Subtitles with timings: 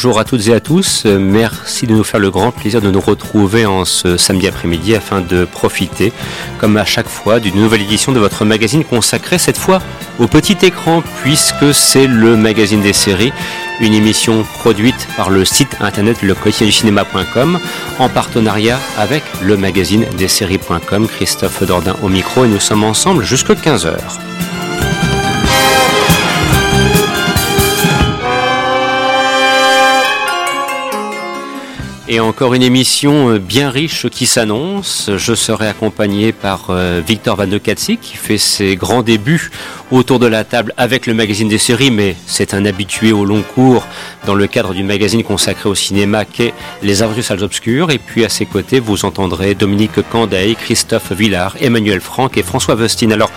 [0.00, 1.06] bonjour à toutes et à tous.
[1.06, 5.20] Merci de nous faire le grand plaisir de nous retrouver en ce samedi après-midi afin
[5.20, 6.12] de profiter,
[6.60, 9.82] comme à chaque fois, d'une nouvelle édition de votre magazine consacré cette fois
[10.20, 13.32] au petit écran, puisque c'est le magazine des séries,
[13.80, 16.36] une émission produite par le site internet le
[16.70, 17.58] cinéma.com
[17.98, 21.08] en partenariat avec le magazine des séries.com.
[21.08, 23.96] Christophe Dordain au micro et nous sommes ensemble jusqu'à 15h.
[32.10, 35.10] Et encore une émission euh, bien riche qui s'annonce.
[35.14, 39.50] Je serai accompagné par euh, Victor Van de Katsi qui fait ses grands débuts
[39.90, 43.42] autour de la table avec le magazine des séries, mais c'est un habitué au long
[43.42, 43.86] cours
[44.24, 47.90] dans le cadre du magazine consacré au cinéma qu'est Les Aventures Salles Obscures.
[47.90, 52.74] Et puis à ses côtés, vous entendrez Dominique Canday, Christophe Villard, Emmanuel Franck et François
[52.74, 53.12] Vestine.
[53.12, 53.30] Alors,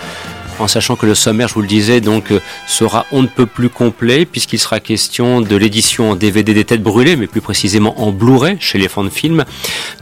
[0.58, 3.46] en sachant que le sommaire, je vous le disais, donc euh, sera on ne peut
[3.46, 8.00] plus complet puisqu'il sera question de l'édition en DVD des têtes brûlées, mais plus précisément
[8.00, 9.44] en Blu-ray chez les fans de films.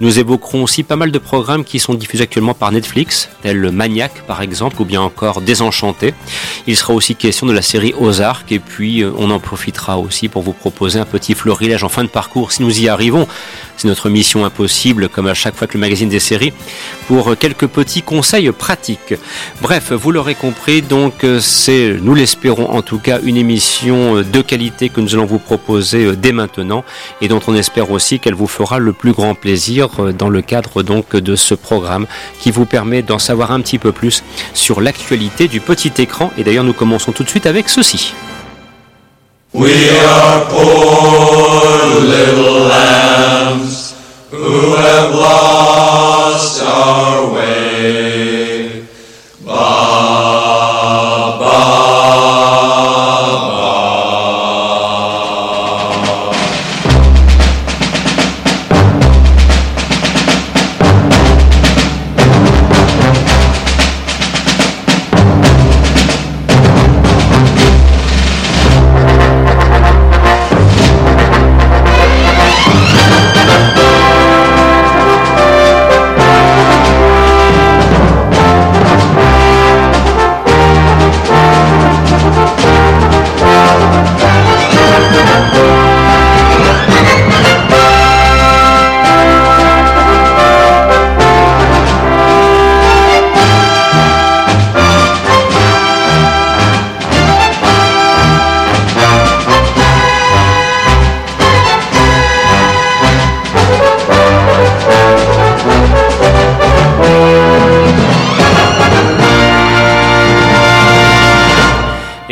[0.00, 4.22] Nous évoquerons aussi pas mal de programmes qui sont diffusés actuellement par Netflix, tel Maniac
[4.26, 6.14] par exemple, ou bien encore Désenchanté.
[6.66, 10.28] Il sera aussi question de la série Ozark et puis euh, on en profitera aussi
[10.28, 13.26] pour vous proposer un petit florilège en fin de parcours si nous y arrivons.
[13.76, 16.52] C'est notre mission impossible, comme à chaque fois que le magazine des séries,
[17.08, 19.14] pour quelques petits conseils pratiques.
[19.62, 24.88] Bref, vous l'aurez compris, donc c'est, nous l'espérons en tout cas, une émission de qualité
[24.88, 26.82] que nous allons vous proposer dès maintenant
[27.20, 30.82] et dont on espère aussi qu'elle vous fera le plus grand plaisir dans le cadre
[30.82, 32.06] donc de ce programme
[32.40, 34.24] qui vous permet d'en savoir un petit peu plus
[34.54, 36.30] sur l'actualité du petit écran.
[36.38, 38.14] Et d'ailleurs, nous commençons tout de suite avec ceci.
[39.52, 43.94] We are poor little lambs
[44.30, 45.79] who have lost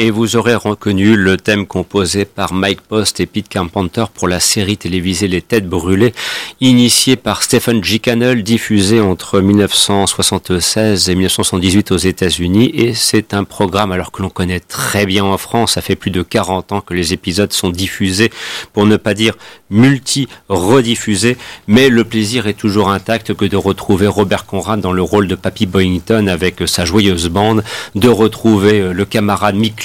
[0.08, 4.40] Et vous aurez reconnu le thème composé par Mike Post et Pete Carpenter pour la
[4.40, 6.14] série télévisée Les Têtes Brûlées,
[6.62, 7.98] initiée par Stephen G.
[7.98, 12.70] Cannell, diffusée entre 1976 et 1978 aux États-Unis.
[12.72, 16.10] Et c'est un programme, alors que l'on connaît très bien en France, ça fait plus
[16.10, 18.30] de 40 ans que les épisodes sont diffusés,
[18.72, 19.34] pour ne pas dire
[19.68, 21.36] multi-rediffusés.
[21.66, 25.34] Mais le plaisir est toujours intact que de retrouver Robert Conrad dans le rôle de
[25.34, 27.62] Papy Boyington avec sa joyeuse bande,
[27.94, 29.84] de retrouver le camarade Mick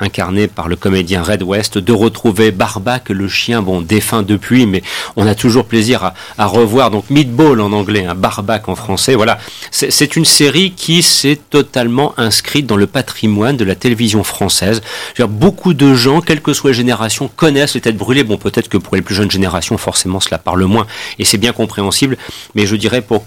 [0.00, 4.82] incarné par le comédien Red West, de retrouver Barbac, le chien, bon, défunt depuis, mais
[5.16, 9.14] on a toujours plaisir à, revoir, donc Meatball en anglais, un hein, Barbac en français,
[9.14, 9.38] voilà.
[9.70, 14.82] C'est une série qui s'est totalement inscrite dans le patrimoine de la télévision française.
[15.28, 18.24] beaucoup de gens, quelle que soit génération, connaissent les têtes brûlées.
[18.24, 20.86] Bon, peut-être que pour les plus jeunes générations, forcément, cela parle moins,
[21.18, 22.16] et c'est bien compréhensible,
[22.54, 23.24] mais je dirais pour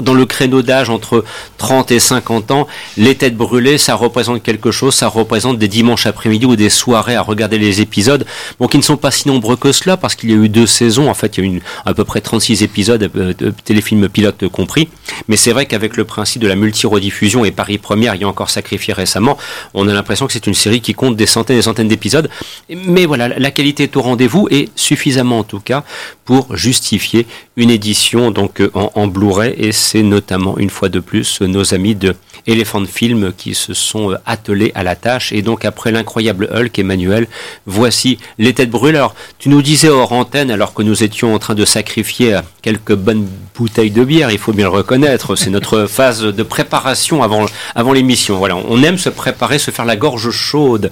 [0.00, 1.24] dans le créneau d'âge entre
[1.58, 2.66] 30 et 50 ans,
[2.96, 7.14] les têtes brûlées, ça représente quelque chose, ça représente des dimanches après-midi ou des soirées
[7.14, 8.26] à regarder les épisodes,
[8.58, 10.66] bon, qui ne sont pas si nombreux que cela, parce qu'il y a eu deux
[10.66, 13.32] saisons, en fait, il y a eu à peu près 36 épisodes, euh,
[13.64, 14.88] téléfilms pilotes compris,
[15.28, 18.50] mais c'est vrai qu'avec le principe de la multi-rediffusion et Paris Première y a encore
[18.50, 19.38] sacrifié récemment,
[19.72, 22.28] on a l'impression que c'est une série qui compte des centaines et des centaines d'épisodes,
[22.70, 25.84] mais voilà, la qualité est au rendez-vous et suffisamment en tout cas
[26.24, 27.26] pour justifier
[27.56, 31.94] une édition donc en, en Blu-ray et c'est notamment une fois de plus nos amis
[31.94, 32.14] de
[32.46, 35.32] Elephant Film qui se sont euh, attelés à la tâche.
[35.32, 37.26] Et donc après l'incroyable Hulk Emmanuel
[37.66, 38.98] voici les têtes brûlées.
[38.98, 42.94] Alors tu nous disais hors antenne alors que nous étions en train de sacrifier quelques
[42.94, 43.26] bonnes
[43.56, 47.92] bouteilles de bière il faut bien le reconnaître c'est notre phase de préparation avant avant
[47.92, 48.36] l'émission.
[48.38, 50.90] Voilà on aime se préparer se faire la gorge chaude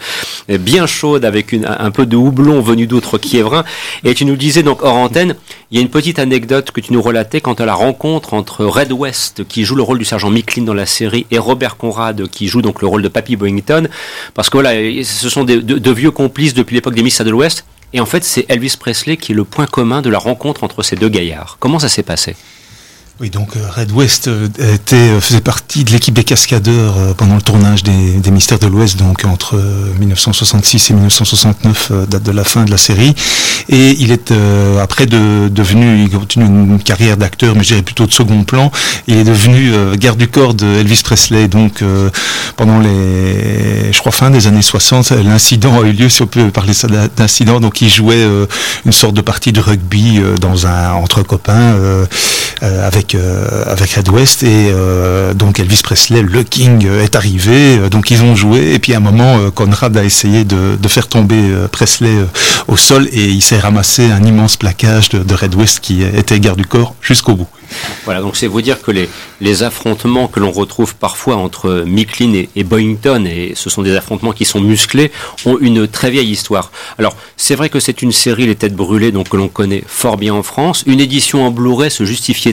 [0.48, 3.64] bien chaude avec une, un peu de houblon venu d'autres Kiévrins
[4.04, 5.36] et tu nous disais donc hors antenne
[5.72, 8.66] il y a une petite anecdote que tu nous relatais quant à la rencontre entre
[8.66, 12.28] Red West, qui joue le rôle du sergent Micklin dans la série, et Robert Conrad,
[12.28, 13.88] qui joue donc le rôle de Papy Boyington.
[14.34, 14.72] Parce que voilà,
[15.02, 17.64] ce sont de, vieux complices depuis l'époque des Miss de l'Ouest
[17.94, 20.82] Et en fait, c'est Elvis Presley qui est le point commun de la rencontre entre
[20.82, 21.56] ces deux gaillards.
[21.58, 22.36] Comment ça s'est passé?
[23.20, 27.34] Oui, donc euh, Red West euh, était, euh, faisait partie de l'équipe des cascadeurs pendant
[27.34, 29.62] le tournage des, Mystères de l'Ouest, donc entre
[30.00, 33.14] 1966 et 1969, date de la fin de la série.
[33.68, 34.32] Et il est
[34.80, 38.72] après de, devenu, il continue une carrière d'acteur, mais je dirais plutôt de second plan.
[39.06, 41.46] Il est devenu garde du corps de Elvis Presley.
[41.48, 41.84] Donc
[42.56, 46.50] pendant les, je crois fin des années 60, l'incident a eu lieu, si on peut
[46.50, 46.72] parler
[47.14, 47.60] d'incident.
[47.60, 48.26] Donc il jouait
[48.86, 51.76] une sorte de partie de rugby dans un entre copains
[52.62, 57.88] avec euh, avec Red West et euh, donc Elvis Presley, le King euh, est arrivé,
[57.90, 61.42] donc ils ont joué et puis à un moment Conrad a essayé de, faire tomber
[61.72, 62.14] Presley
[62.68, 66.58] au sol et il s'est ramassé un immense plaquage de Red West qui était garde
[66.58, 67.48] du corps jusqu'au bout.
[68.04, 69.08] Voilà, donc c'est vous dire que les,
[69.40, 74.32] les affrontements que l'on retrouve parfois entre Micklin et, et, et ce sont des affrontements
[74.32, 75.12] qui sont musclés,
[75.44, 76.70] ont une très vieille histoire.
[76.98, 80.16] Alors, c'est vrai que c'est une série, Les Têtes Brûlées, donc que l'on connaît fort
[80.16, 80.84] bien en France.
[80.86, 82.04] Une édition en Blu-ray se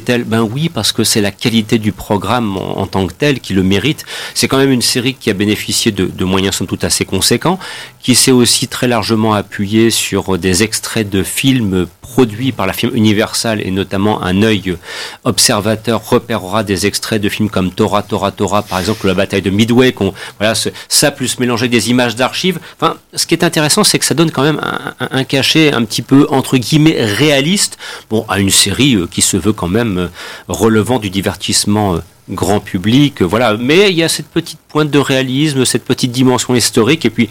[0.08, 3.64] Ben oui, parce que c'est la qualité du programme en, tant que tel qui le
[3.64, 4.06] mérite.
[4.34, 7.60] C'est quand même une série qui a bénéficié de, moyens somme toute assez conséquents,
[8.02, 12.96] qui s'est aussi très largement appuyée sur des extraits de films produits par la firme
[12.96, 14.76] Universal et notamment un œil
[15.24, 19.50] observateur repérera des extraits de films comme Tora, Tora, Tora, par exemple, la bataille de
[19.50, 19.94] Midway,
[20.40, 20.54] voilà,
[20.88, 22.60] ça plus mélanger des images d'archives.
[22.80, 24.60] Enfin, ce qui est intéressant, c'est que ça donne quand même
[25.00, 27.78] un, cachet un petit peu, entre guillemets, réaliste,
[28.10, 30.08] bon, à une série euh, qui se veut quand même euh,
[30.48, 32.00] relevant du divertissement euh,
[32.30, 33.58] grand public, voilà.
[33.58, 37.30] Mais il y a cette petite pointe de réalisme, cette petite dimension historique, et puis,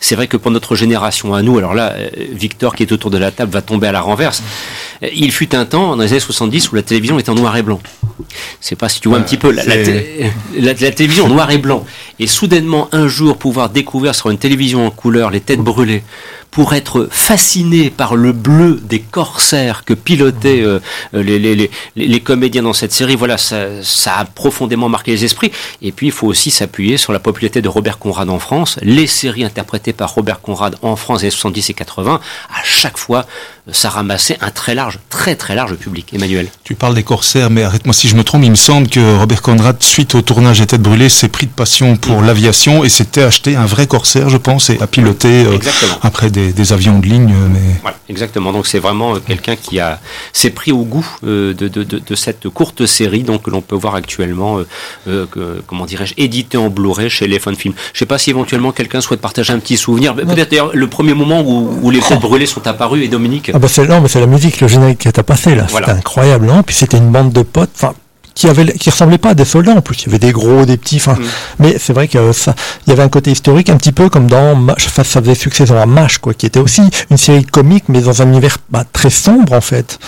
[0.00, 1.94] c'est vrai que pour notre génération à nous, alors là,
[2.32, 4.42] Victor qui est autour de la table va tomber à la renverse.
[5.02, 7.62] Il fut un temps, dans les années 70, où la télévision était en noir et
[7.62, 7.80] blanc.
[8.60, 11.58] Je sais pas si tu vois un petit peu la, la, télévision en noir et
[11.58, 11.84] blanc.
[12.18, 16.02] Et soudainement, un jour, pouvoir découvrir sur une télévision en couleur les têtes brûlées,
[16.50, 20.80] pour être fasciné par le bleu des corsaires que pilotaient euh,
[21.12, 25.52] les, les, les, comédiens dans cette série, voilà, ça, ça, a profondément marqué les esprits.
[25.82, 28.78] Et puis, il faut aussi s'appuyer sur la popularité de Robert Conrad en France.
[28.82, 33.26] Les séries interprétées par Robert Conrad en France des 70 et 80, à chaque fois,
[33.70, 36.12] ça ramassait un très large, très très large public.
[36.12, 36.48] Emmanuel.
[36.64, 39.42] Tu parles des corsaires, mais arrête-moi si je me trompe, il me semble que Robert
[39.42, 43.22] Conrad, suite au tournage des Têtes Brûlées, s'est pris de passion pour l'aviation et s'était
[43.22, 45.58] acheté un vrai corsaire, je pense, et a piloté euh,
[46.02, 47.34] après des, avions de ligne.
[47.52, 47.92] Mais...
[48.08, 48.52] exactement.
[48.52, 50.00] Donc c'est vraiment euh, quelqu'un qui a
[50.32, 53.76] s'est pris au goût euh, de, de, de, cette courte série donc que l'on peut
[53.76, 54.60] voir actuellement,
[55.06, 57.74] que, comment dirais-je, édité en Blu-ray chez les Fun Film.
[57.92, 60.14] Je sais pas si éventuellement quelqu'un souhaite partager un petit souvenir.
[60.14, 63.50] Peut-être d'ailleurs le premier moment où, où les Têtes Brûlées sont apparus et Dominique.
[63.54, 65.90] Ah bah c'est non, mais c'est la musique, le générique qui t'a passé là, c'était
[65.90, 66.62] incroyable, non?
[66.62, 67.94] Puis c'était une bande de potes, enfin
[68.38, 70.02] qui avait qui ressemblait pas à des soldats en plus.
[70.02, 71.14] Il y avait des gros des petits enfin.
[71.14, 71.24] Mm.
[71.58, 72.54] mais c'est vrai que ça
[72.86, 75.64] il y avait un côté historique un petit peu comme dans enfin, ça faisait succès
[75.64, 78.84] dans la MASH quoi qui était aussi une série comique mais dans un univers bah,
[78.92, 79.98] très sombre en fait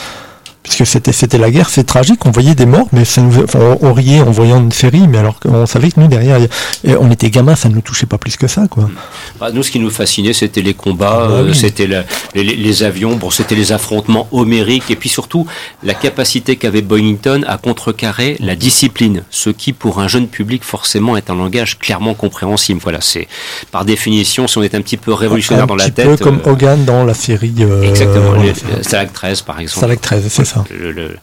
[0.63, 2.25] puisque c'était c'était la guerre, c'est tragique.
[2.27, 5.41] On voyait des morts, mais ça nous, on, riait en voyant une série, mais alors
[5.41, 6.39] qu'on savait que nous derrière,
[6.85, 8.91] on était gamins, ça ne nous touchait pas plus que ça, quoi.
[9.39, 11.89] Bah, nous, ce qui nous fascinait, c'était les combats, ah bah euh, c'était
[12.35, 15.47] les, avions, bon, c'était les affrontements homériques, et puis surtout
[15.83, 21.17] la capacité qu'avait Boynton à contrecarrer la discipline, ce qui, pour un jeune public, forcément,
[21.17, 22.81] est un langage clairement compréhensible.
[22.83, 23.29] Voilà, c'est
[23.71, 26.51] par définition, si on est un petit peu révolutionnaire dans la tête, peu comme euh,
[26.51, 27.55] Hogan dans la série.
[27.61, 28.35] Euh, exactement,
[28.83, 29.79] Stalag 13, par exemple.
[29.79, 30.65] Stalag 13, c'est ça.
[30.73, 31.15] Euh,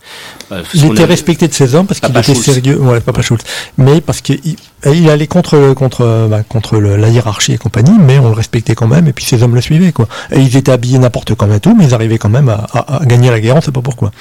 [0.74, 3.44] il était respecté de ses hommes parce qu'il était sérieux, ouais, Papa Schultz.
[3.78, 4.40] Mais parce qu'il
[4.86, 8.88] il allait contre contre bah, contre la hiérarchie et compagnie, mais on le respectait quand
[8.88, 9.08] même.
[9.08, 10.08] Et puis ses hommes le suivaient quoi.
[10.32, 13.30] Et ils étaient habillés n'importe comment et tout, mais ils arrivaient quand même à, gagner
[13.30, 13.56] la guerre.
[13.56, 14.12] On sait pas pourquoi.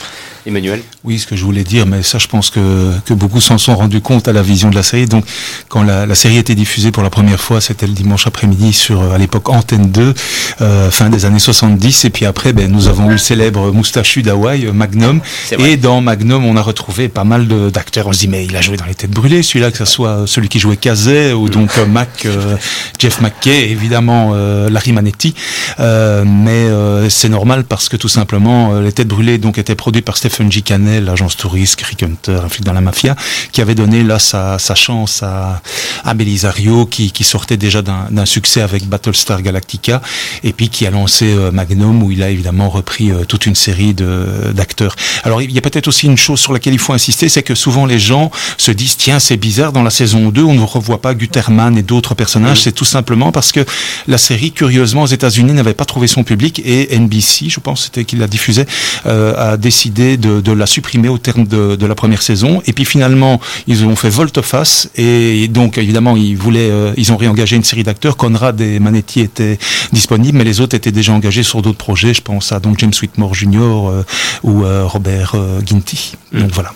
[0.47, 0.83] Emmanuel.
[1.05, 3.77] Oui, ce que je voulais dire, mais ça, je pense que que beaucoup s'en sont
[3.77, 5.07] rendus compte à la vision de la série.
[5.07, 5.25] Donc,
[5.69, 9.13] quand la, la série était diffusée pour la première fois, c'était le dimanche après-midi sur
[9.13, 10.15] à l'époque Antenne 2,
[10.61, 12.05] euh, fin des années 70.
[12.05, 15.21] Et puis après, ben, nous avons eu le célèbre moustachu d'Hawaï, Magnum.
[15.59, 18.07] Et dans Magnum, on a retrouvé pas mal d'acteurs.
[18.07, 20.27] On se dit, mais il a joué dans les têtes brûlées, celui-là, que ce soit
[20.27, 22.57] celui qui jouait Kazé ou donc euh, Mac, euh,
[22.99, 25.35] Jeff McKay, évidemment euh, Larry Manetti.
[25.79, 26.67] mais
[27.09, 30.63] c'est normal parce que tout simplement, les têtes brûlées donc étaient produits par Stephen G.
[30.63, 33.17] Cannell, l'agence touriste, Rick Hunter, un flic dans la mafia,
[33.53, 35.63] qui avait donné là sa, sa chance à,
[36.05, 40.03] à Belisario, qui, qui sortait déjà d'un succès avec Battlestar Galactica,
[40.45, 44.97] et puis qui a lancé Magnum, où il a évidemment repris toute une série d'acteurs.
[45.25, 47.55] Alors il y a peut-être aussi une chose sur laquelle il faut insister, c'est que
[47.55, 51.01] souvent les gens se disent tiens c'est bizarre dans la saison 2 on ne revoit
[51.01, 52.63] pas Guterman et d'autres personnages.
[52.63, 53.65] C'est tout simplement parce que
[54.07, 58.05] la série curieusement aux États-Unis n'avait pas trouvé son public et NBC, je pense c'était
[58.05, 58.67] qui la diffusait,
[59.07, 62.63] euh, a décidé de, la supprimer au terme de, de, la première saison.
[62.67, 67.57] Et puis finalement, ils ont fait volte-face et donc évidemment ils voulaient, ils ont réengagé
[67.57, 68.17] une série d'acteurs.
[68.17, 69.59] Conrad et Manetti étaient
[69.93, 72.15] disponibles, mais les autres étaient déjà engagés sur d'autres projets.
[72.15, 74.03] Je pense à donc James Whitmore Jr.
[74.43, 76.15] ou Robert Ginty.
[76.33, 76.41] Mm.
[76.41, 76.73] Donc voilà.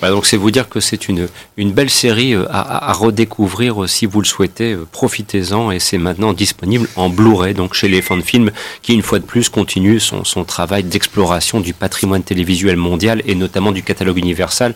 [0.00, 3.82] Bah, donc c'est vous dire que c'est une, une belle série euh, à, à, redécouvrir
[3.82, 4.72] euh, si vous le souhaitez.
[4.72, 8.50] Euh, profitez-en et c'est maintenant disponible en Blu-ray, donc chez les fans de films
[8.82, 13.34] qui une fois de plus continue son, son travail d'exploration du patrimoine télévisuel mondial et
[13.34, 14.74] notamment du catalogue universal.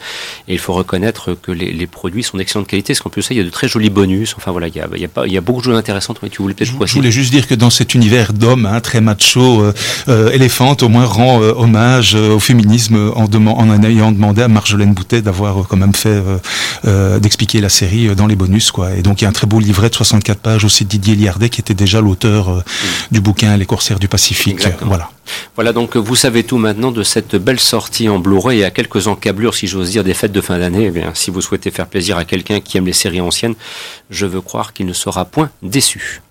[0.49, 3.35] Et il faut reconnaître que les, les produits sont d'excellente qualité, parce qu'en plus ça,
[3.35, 4.35] il y a de très jolis bonus.
[4.37, 5.77] Enfin voilà, il y a, il y a, pas, il y a beaucoup de choses
[5.79, 6.19] intéressantes.
[6.23, 8.81] Mais tu voulais peut-être Je, je voulais juste dire que dans cet univers d'hommes hein,
[8.81, 9.63] très macho,
[10.09, 15.23] euh, Elephant au moins rend hommage au féminisme en, en ayant demandé à Marjolaine Boutet
[15.23, 16.39] d'avoir quand même fait euh,
[16.87, 18.95] euh, d'expliquer la série euh, dans les bonus quoi.
[18.95, 21.17] Et donc il y a un très beau livret de 64 pages aussi de Didier
[21.17, 22.63] Liardet qui était déjà l'auteur
[23.11, 24.61] du bouquin Les corsaires du Pacifique.
[24.83, 25.11] Voilà.
[25.55, 29.07] Voilà donc vous savez tout maintenant de cette belle sortie en Blu-ray et à quelques
[29.07, 30.87] encablures si j'ose dire des fêtes de fin d'année.
[30.87, 33.55] Eh bien si vous souhaitez faire plaisir à quelqu'un qui aime les séries anciennes,
[34.11, 36.23] je veux croire qu'il ne sera point déçu.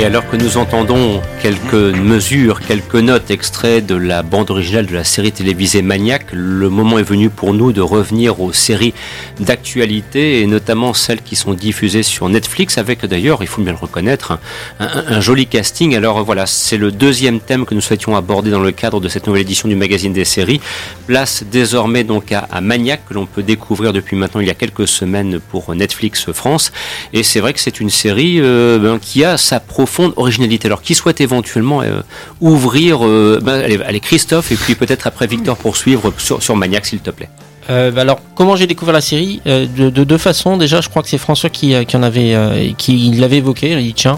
[0.00, 4.94] Et alors que nous entendons quelques mesures, quelques notes extraits de la bande originale de
[4.94, 8.94] la série télévisée Maniac, le moment est venu pour nous de revenir aux séries
[9.40, 13.78] d'actualité et notamment celles qui sont diffusées sur Netflix avec d'ailleurs, il faut bien le
[13.78, 14.38] reconnaître,
[14.78, 15.94] un, joli casting.
[15.94, 19.26] Alors voilà, c'est le deuxième thème que nous souhaitions aborder dans le cadre de cette
[19.26, 20.62] nouvelle édition du magazine des séries.
[21.08, 24.88] Place désormais donc à, Maniac que l'on peut découvrir depuis maintenant il y a quelques
[24.88, 26.72] semaines pour Netflix France.
[27.12, 30.66] Et c'est vrai que c'est une série euh, ben, qui a sa profondeur profonde originalité.
[30.66, 32.00] Alors, qui souhaite éventuellement euh,
[32.40, 37.00] ouvrir euh, ben, allez, Christophe, et puis peut-être après Victor poursuivre sur, sur Maniac, s'il
[37.00, 37.28] te plaît.
[37.68, 39.40] Euh, bah alors, comment j'ai découvert la série?
[39.44, 40.56] De, deux façons.
[40.56, 43.72] Déjà, je crois que c'est François qui, en avait, qui l'avait évoqué.
[43.72, 44.08] Il dit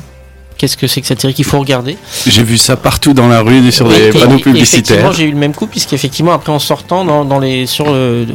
[0.57, 1.97] qu'est-ce que c'est que cette série qu'il faut regarder.
[2.27, 4.97] J'ai vu ça partout dans la rue sur des panneaux publicitaires.
[4.97, 7.87] Effectivement, j'ai eu le même coup puisqu'effectivement après en sortant dans, les sur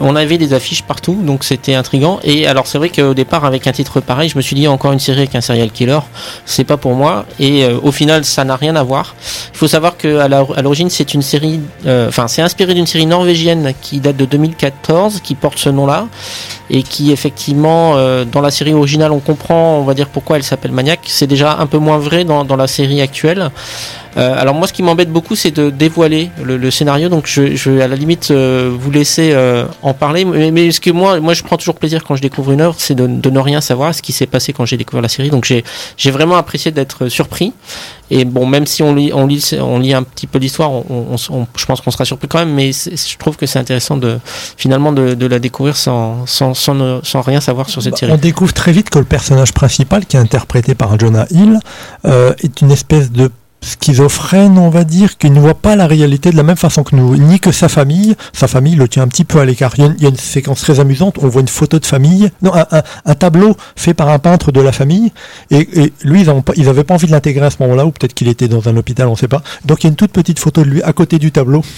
[0.01, 3.67] on avait des affiches partout donc c'était intrigant et alors c'est vrai qu'au départ avec
[3.67, 5.99] un titre pareil, je me suis dit encore une série avec un serial killer,
[6.45, 9.15] c'est pas pour moi et euh, au final ça n'a rien à voir.
[9.53, 13.05] Il faut savoir que à l'origine c'est une série euh, enfin c'est inspiré d'une série
[13.05, 16.07] norvégienne qui date de 2014 qui porte ce nom-là
[16.69, 20.43] et qui effectivement euh, dans la série originale on comprend on va dire pourquoi elle
[20.43, 23.51] s'appelle Maniac c'est déjà un peu moins vrai dans, la série actuelle
[24.17, 27.07] euh, alors moi, ce qui m'embête beaucoup, c'est de dévoiler le, scénario.
[27.07, 30.25] Donc je, je, vais à la limite euh, vous laisser euh, en parler.
[30.25, 32.95] Mais, ce que moi, moi, je prends toujours plaisir quand je découvre une œuvre, c'est
[32.95, 35.29] de, de, ne rien savoir ce qui s'est passé quand j'ai découvert la série.
[35.29, 37.53] Donc j'ai vraiment apprécié d'être surpris.
[38.09, 41.15] Et bon, même si on lit, on lit, on lit un petit peu l'histoire, on,
[41.29, 42.53] on, je pense qu'on sera surpris quand même.
[42.53, 44.19] Mais je trouve que c'est intéressant de
[44.57, 48.11] finalement de, de la découvrir sans, sans, sans, sans, rien savoir sur cette bah, série.
[48.11, 51.59] On découvre très vite que le personnage principal, qui est interprété par Jonah Hill,
[52.03, 53.29] est une espèce de
[53.67, 56.95] schizophrène, on va dire, qui ne voit pas la réalité de la même façon que
[56.95, 58.15] nous, ni que sa famille.
[58.33, 59.73] Sa famille le tient un petit peu à l'écart.
[59.77, 63.15] Il, y a une séquence très amusante, on voit une photo de famille, non, un,
[63.15, 65.11] tableau fait par un peintre de la famille,
[65.51, 68.47] et, lui, ils n'avaient pas, envie de l'intégrer à ce moment-là, ou peut-être qu'il était
[68.47, 69.43] dans un hôpital, on ne sait pas.
[69.65, 71.63] Donc il y a une toute petite photo de lui à côté du tableau.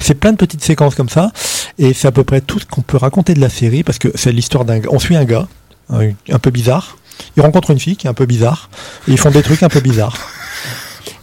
[0.00, 1.32] C'est plein de petites séquences comme ça,
[1.78, 4.08] et c'est à peu près tout ce qu'on peut raconter de la série, parce que
[4.14, 4.80] c'est l'histoire d'un...
[4.90, 5.48] On suit un gars,
[5.90, 6.98] un peu bizarre,
[7.36, 8.70] il rencontre une fille qui est un peu bizarre,
[9.06, 10.18] et ils font des trucs un peu bizarres.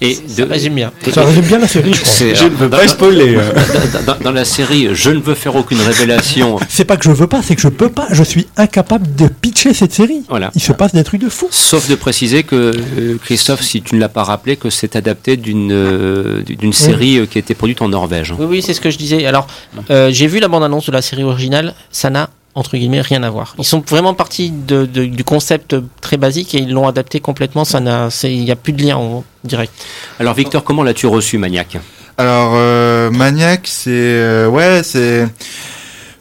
[0.05, 0.43] Et de...
[0.43, 0.91] Ça résume bien.
[1.11, 2.33] Ça résume bien la série, je crois.
[2.33, 3.37] Je ne veux pas spoiler.
[3.45, 4.13] Euh.
[4.23, 6.57] Dans, la série, je ne veux faire aucune révélation.
[6.69, 8.07] C'est pas que je veux pas, c'est que je peux pas.
[8.11, 10.23] Je suis incapable de pitcher cette série.
[10.29, 10.51] Voilà.
[10.55, 11.47] Il se passe des trucs de fou.
[11.51, 15.37] Sauf de préciser que, euh, Christophe, si tu ne l'as pas rappelé, que c'est adapté
[15.37, 18.33] d'une euh, d'une série qui a été produite en Norvège.
[18.37, 19.25] Oui, oui, c'est ce que je disais.
[19.25, 19.47] Alors,
[19.89, 21.73] j'ai vu la bande-annonce de la série originale.
[21.91, 23.53] Ça n'a entre guillemets rien à voir.
[23.59, 27.65] Ils sont vraiment partis de, du concept très basique et ils l'ont adapté complètement.
[27.65, 29.73] Ça n'a, il n'y a plus de lien en direct.
[30.19, 31.77] Alors Victor, comment l'as-tu reçu, Maniac?
[32.17, 35.27] Alors euh, Maniac, c'est euh, ouais, c'est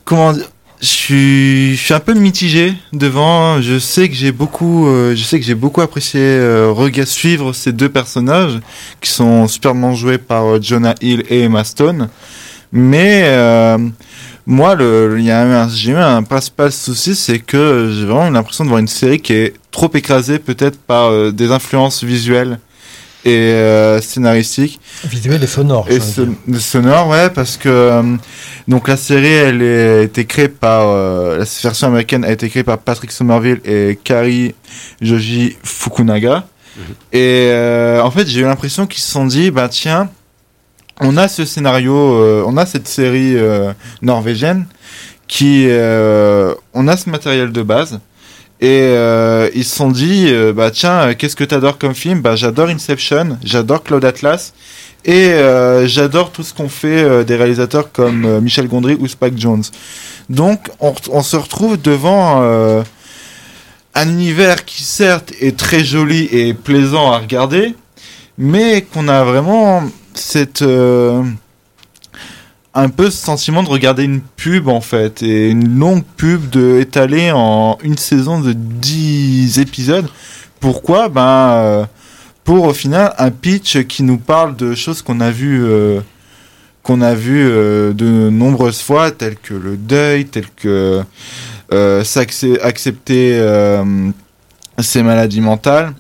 [0.05, 0.35] comment
[0.81, 3.63] je suis, je suis un peu mitigé devant.
[3.63, 7.73] Je sais que j'ai beaucoup, euh, je sais que j'ai beaucoup apprécié euh, suivre ces
[7.73, 8.59] deux personnages
[9.01, 12.09] qui sont superbement joués par Jonah Hill et Emma Stone.
[12.73, 13.23] Mais
[14.47, 18.69] moi, le, y a j'ai eu un principal souci, c'est que j'ai vraiment l'impression de
[18.69, 22.59] voir une série qui est trop écrasée peut-être par euh, des influences visuelles
[23.25, 24.79] et euh, scénaristiques.
[25.05, 25.89] Visuelles et sonores.
[25.89, 25.99] Et
[26.59, 28.17] sonores, ouais, parce que euh,
[28.69, 32.79] donc la série, elle a été créée par la version américaine a été créée par
[32.79, 34.55] Patrick Somerville et Kari
[35.01, 36.45] Joji Fukunaga.
[36.77, 36.83] Mhm.
[37.15, 37.51] Et
[38.03, 40.11] en fait, j'ai eu l'impression qu'ils se sont dit, bah tiens
[41.01, 43.73] on a ce scénario, euh, on a cette série euh,
[44.03, 44.67] norvégienne
[45.27, 48.01] qui, euh, on a ce matériel de base.
[48.61, 48.95] Et
[49.55, 52.23] ils se sont dit, bah tiens, qu'est-ce que t'adores comme film?
[52.23, 54.55] Bah j'adore Inception, j'adore Cloud Atlas,
[55.05, 55.35] et
[55.85, 59.65] j'adore tout ce qu'on fait des réalisateurs comme Michel Gondry ou Spike Jones.
[60.31, 62.43] Donc on, on se retrouve devant
[63.95, 67.75] un univers qui certes est très joli et plaisant à regarder,
[68.39, 69.83] mais qu'on a vraiment
[70.19, 71.23] cette euh,
[72.75, 76.79] un peu ce sentiment de regarder une pub en fait et une longue pub de
[76.81, 80.09] étalée en une saison de 10 épisodes.
[80.61, 81.09] Pourquoi?
[81.09, 81.85] Ben euh,
[82.43, 86.01] pour au final un pitch qui nous parle de choses qu'on a vu euh,
[86.83, 91.03] qu'on a vu de nombreuses fois telles que le deuil, telles que
[92.63, 93.41] accepter
[94.81, 95.95] ses maladies mentales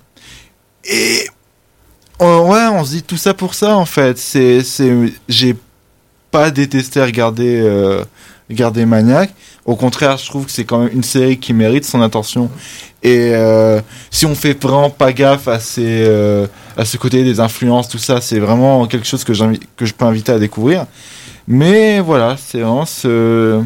[0.85, 1.27] et
[2.27, 4.17] Oh, ouais, on se dit tout ça pour ça en fait.
[4.17, 5.55] C'est, c'est, j'ai
[6.31, 8.03] pas détesté regarder, euh,
[8.49, 9.35] regarder Maniac.
[9.67, 12.49] Au contraire, je trouve que c'est quand même une série qui mérite son attention.
[13.03, 13.79] Et euh,
[14.11, 16.47] si on fait vraiment pas gaffe à ces, euh,
[16.79, 19.35] à ce côté des influences, tout ça, c'est vraiment quelque chose que
[19.77, 20.87] que je peux inviter à découvrir.
[21.47, 23.63] Mais voilà, c'est vraiment ce.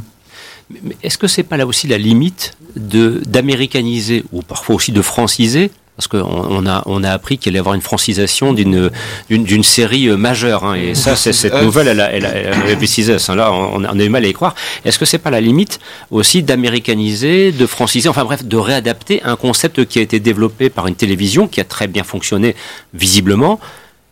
[1.04, 5.70] Est-ce que c'est pas là aussi la limite de d'américaniser ou parfois aussi de franciser
[5.98, 8.88] parce qu'on a, on a appris qu'il allait y avoir une francisation d'une,
[9.28, 10.62] d'une, série euh, majeure.
[10.64, 14.08] Hein, et ça, c'est, cette nouvelle, elle, a, elle, avait précisé Là, on, a eu
[14.08, 14.54] mal à y croire.
[14.84, 15.80] Est-ce que c'est pas la limite
[16.12, 20.86] aussi d'américaniser, de franciser, enfin bref, de réadapter un concept qui a été développé par
[20.86, 22.54] une télévision qui a très bien fonctionné
[22.94, 23.58] visiblement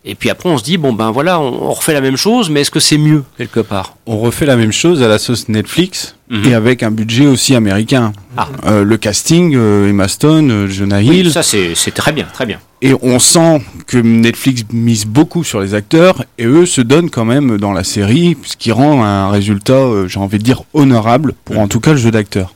[0.08, 2.60] et puis après, on se dit, bon ben voilà, on, refait la même chose, mais
[2.60, 3.96] est-ce que c'est mieux quelque part?
[4.06, 6.44] On refait la même chose à la sauce Netflix mhm.
[6.46, 8.12] et avec un budget aussi américain.
[8.36, 8.48] Ah.
[8.66, 11.32] Euh, le casting, euh, Emma Stone, euh, Jonah Hill.
[11.32, 12.60] ça c'est très bien, très bien.
[12.82, 17.24] Et on sent que Netflix mise beaucoup sur les acteurs et eux se donnent quand
[17.24, 21.56] même dans la série, ce qui rend un résultat, j'ai envie de dire, honorable pour
[21.56, 21.62] mhm.
[21.62, 22.54] en tout cas le jeu d'acteur.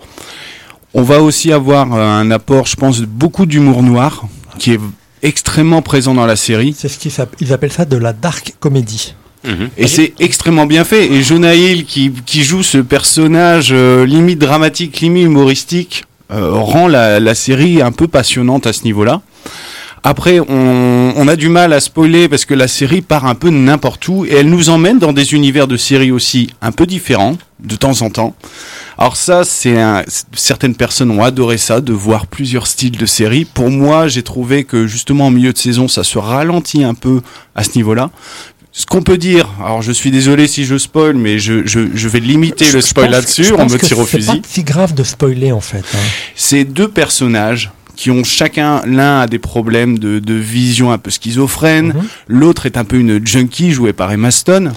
[0.95, 4.25] On va aussi avoir un apport, je pense, beaucoup d'humour noir
[4.59, 4.81] qui est
[5.23, 6.75] extrêmement présent dans la série.
[6.77, 9.15] C'est ce qu'ils appellent ça de la dark comedy.
[9.45, 9.71] Mhm.
[9.79, 11.07] Et c'est extrêmement bien fait.
[11.07, 16.89] Et Jonah Hill qui, qui joue ce personnage euh, limite dramatique, limite humoristique, euh, rend
[16.89, 19.23] la, la, série un peu passionnante à ce niveau-là.
[20.03, 23.51] Après, on, on, a du mal à spoiler parce que la série part un peu
[23.51, 27.37] n'importe où et elle nous emmène dans des univers de séries aussi un peu différents
[27.63, 28.35] de temps en temps.
[28.97, 29.77] Alors ça, c'est
[30.35, 33.45] certaines personnes ont adoré ça, de voir plusieurs styles de séries.
[33.45, 37.21] Pour moi, j'ai trouvé que justement en milieu de saison, ça se ralentit un peu
[37.55, 38.11] à ce niveau-là.
[38.73, 42.09] Ce qu'on peut dire, alors je suis désolé si je spoil, mais je, je, je
[42.09, 44.43] vais limiter le spoil là-dessus, on me tire au fusil.
[44.45, 45.85] C'est si grave de spoiler en fait.
[45.95, 45.99] Hein.
[46.37, 51.11] C'est deux personnages qui ont chacun, l'un a des problèmes de, de vision un peu
[51.11, 52.03] schizophrène, mhm.
[52.29, 54.73] l'autre est un peu une junkie jouée par Emma Stone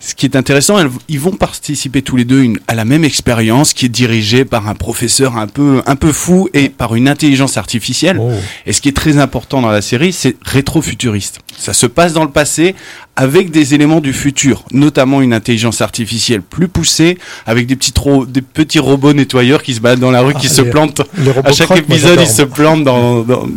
[0.00, 0.76] ce qui est intéressant,
[1.08, 4.74] ils vont participer tous les deux à la même expérience qui est dirigée par un
[4.74, 8.18] professeur un peu, un peu fou et par une intelligence artificielle.
[8.20, 8.30] Oh.
[8.66, 11.40] Et ce qui est très important dans la série, c'est rétro-futuriste.
[11.56, 12.74] Ça se passe dans le passé
[13.16, 17.92] avec des éléments du futur, notamment une intelligence artificielle plus poussée, avec des petits,
[18.28, 21.02] des petits robots nettoyeurs qui se baladent dans la rue, qui ah, se plantent.
[21.44, 23.48] à chaque épisode, ils se plantent dans, dans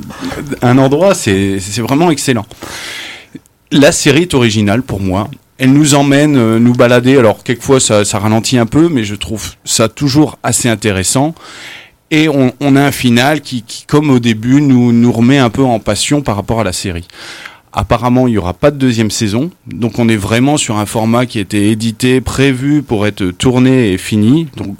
[0.64, 1.14] un endroit.
[1.14, 2.46] C'est vraiment excellent.
[3.72, 5.30] La série est originale pour moi
[5.62, 7.18] elle nous emmène euh, nous balader.
[7.18, 11.36] Alors quelquefois ça, ralentit un peu, mais je trouve ça toujours assez intéressant.
[12.10, 15.64] Et on, a un final qui, qui, comme au début, nous, nous remet un peu
[15.64, 17.08] en passion par rapport à la série.
[17.72, 21.26] Apparemment, il n'y aura pas de deuxième saison, donc on est vraiment sur un format
[21.26, 24.48] qui a été édité, prévu pour être tourné et fini.
[24.58, 24.76] Donc,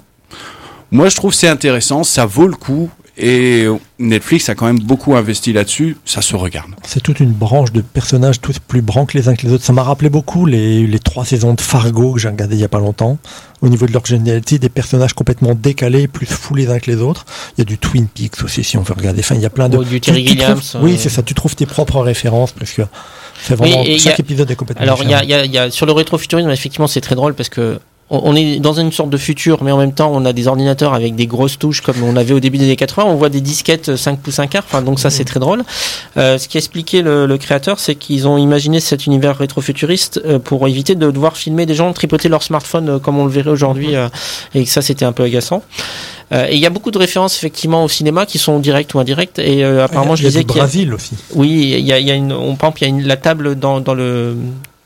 [0.90, 2.90] moi, je trouve c'est intéressant, ça vaut le coup.
[3.18, 3.66] Et
[3.98, 6.70] Netflix a quand même beaucoup investi là-dessus, ça se regarde.
[6.86, 9.64] C'est toute une branche de personnages tous plus brancs que les uns que les autres.
[9.64, 12.64] Ça m'a rappelé beaucoup les, les, trois saisons de Fargo que j'ai regardé il y
[12.64, 13.18] a pas longtemps.
[13.60, 17.26] Au niveau de l'originalité, des personnages complètement décalés, plus fous les uns que les autres.
[17.56, 19.20] Il y a du Twin Peaks aussi, si on veut regarder.
[19.20, 19.82] Enfin, il y a plein de.
[19.84, 20.60] du Terry Gilliams.
[20.80, 20.96] Oui, euh.
[20.98, 21.22] c'est ça.
[21.22, 22.82] Tu trouves tes propres références parce que
[23.42, 24.82] c'est vraiment chaque épisode est complètement.
[24.82, 27.78] Alors, il y a, y a, sur le rétrofuturisme, effectivement, c'est très drôle parce que
[28.12, 30.92] on est dans une sorte de futur, mais en même temps, on a des ordinateurs
[30.92, 33.04] avec des grosses touches comme on avait au début des années 80.
[33.08, 34.64] On voit des disquettes 5 pouces 1 quart.
[34.66, 35.64] Enfin, donc ça, c'est très drôle.
[36.18, 40.38] Euh, ce qui expliquait le, le créateur, c'est qu'ils ont imaginé cet univers rétrofuturiste euh,
[40.38, 43.50] pour éviter de devoir filmer des gens tripoter leur smartphone euh, comme on le verrait
[43.50, 44.08] aujourd'hui, euh,
[44.54, 45.62] et que ça, c'était un peu agaçant.
[46.32, 48.98] Euh, et il y a beaucoup de références effectivement au cinéma qui sont directes ou
[48.98, 49.38] indirectes.
[49.38, 51.14] Et euh, apparemment, je a disais du qu'il y a, aussi.
[51.34, 53.06] oui, il y a, il y a une, on par exemple, il y a une,
[53.06, 54.36] la table dans, dans le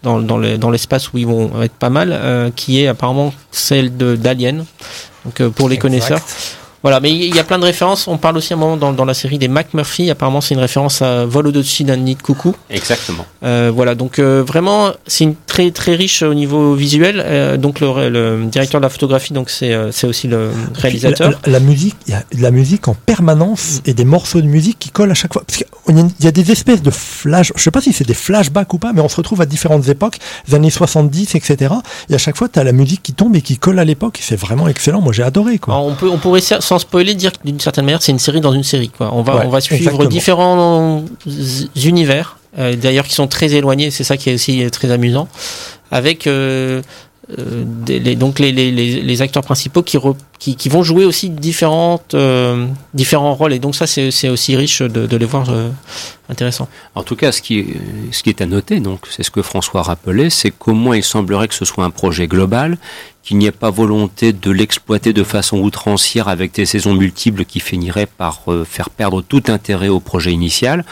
[0.07, 3.35] dans, dans le- dans l'espace où ils vont être pas mal, euh, qui est apparemment
[3.51, 4.65] celle de d'Alien.
[5.25, 5.83] Donc euh, pour les Exact.
[5.89, 6.21] connaisseurs.
[6.83, 8.07] Voilà, mais il y a plein de références.
[8.07, 10.09] On parle aussi à un moment dans, dans la série des McMurphy.
[10.09, 12.55] Apparemment, c'est une référence à Vol au-dessus d'un nid de coucou.
[12.71, 13.27] Exactement.
[13.43, 17.23] Euh, voilà, donc euh, vraiment, c'est une très très riche au niveau visuel.
[17.25, 21.31] Euh, donc le, le directeur de la photographie, donc c'est euh, c'est aussi le réalisateur.
[21.47, 24.47] La, la musique, il y a de la musique en permanence et des morceaux de
[24.47, 25.43] musique qui collent à chaque fois.
[25.47, 27.81] Parce qu'il y a une- il y a des espèces de flash, je sais pas
[27.81, 30.71] si c'est des flashbacks ou pas, mais on se retrouve à différentes époques, les années
[30.71, 31.75] 70, etc.
[32.11, 34.19] Et à chaque fois, tu as la musique qui tombe et qui colle à l'époque.
[34.19, 35.01] et C'est vraiment excellent.
[35.01, 35.75] Moi, j'ai adoré, quoi.
[35.75, 38.41] Alors, on peut on pourrait sans spoiler dire que d'une certaine manière c'est une série
[38.43, 38.91] dans une série.
[38.91, 39.11] Quoi.
[39.15, 40.09] On va Ouais, on va suivre exactement.
[40.11, 41.05] différents
[41.85, 43.91] univers, d'ailleurs qui sont très éloignés.
[43.91, 45.29] C'est ça qui est aussi euh, très amusant,
[45.91, 46.83] avec euh,
[47.39, 49.99] euh, les, donc les, acteurs principaux qui,
[50.69, 53.53] vont jouer aussi différentes, euh, différents rôles.
[53.53, 55.69] Et donc ça, c'est aussi riche de, les voir euh,
[56.29, 56.69] intéressant.
[56.95, 57.59] En tout cas, ce qui
[58.27, 61.55] est, à noter, donc, c'est ce que François rappelait, c'est qu'au moins il semblerait que
[61.55, 62.79] ce soit un projet global,
[63.25, 67.59] qu'il n'y ait pas volonté de l'exploiter de façon outrancière avec des saisons multiples qui
[67.59, 70.85] finiraient par euh, faire perdre tout intérêt au projet initial.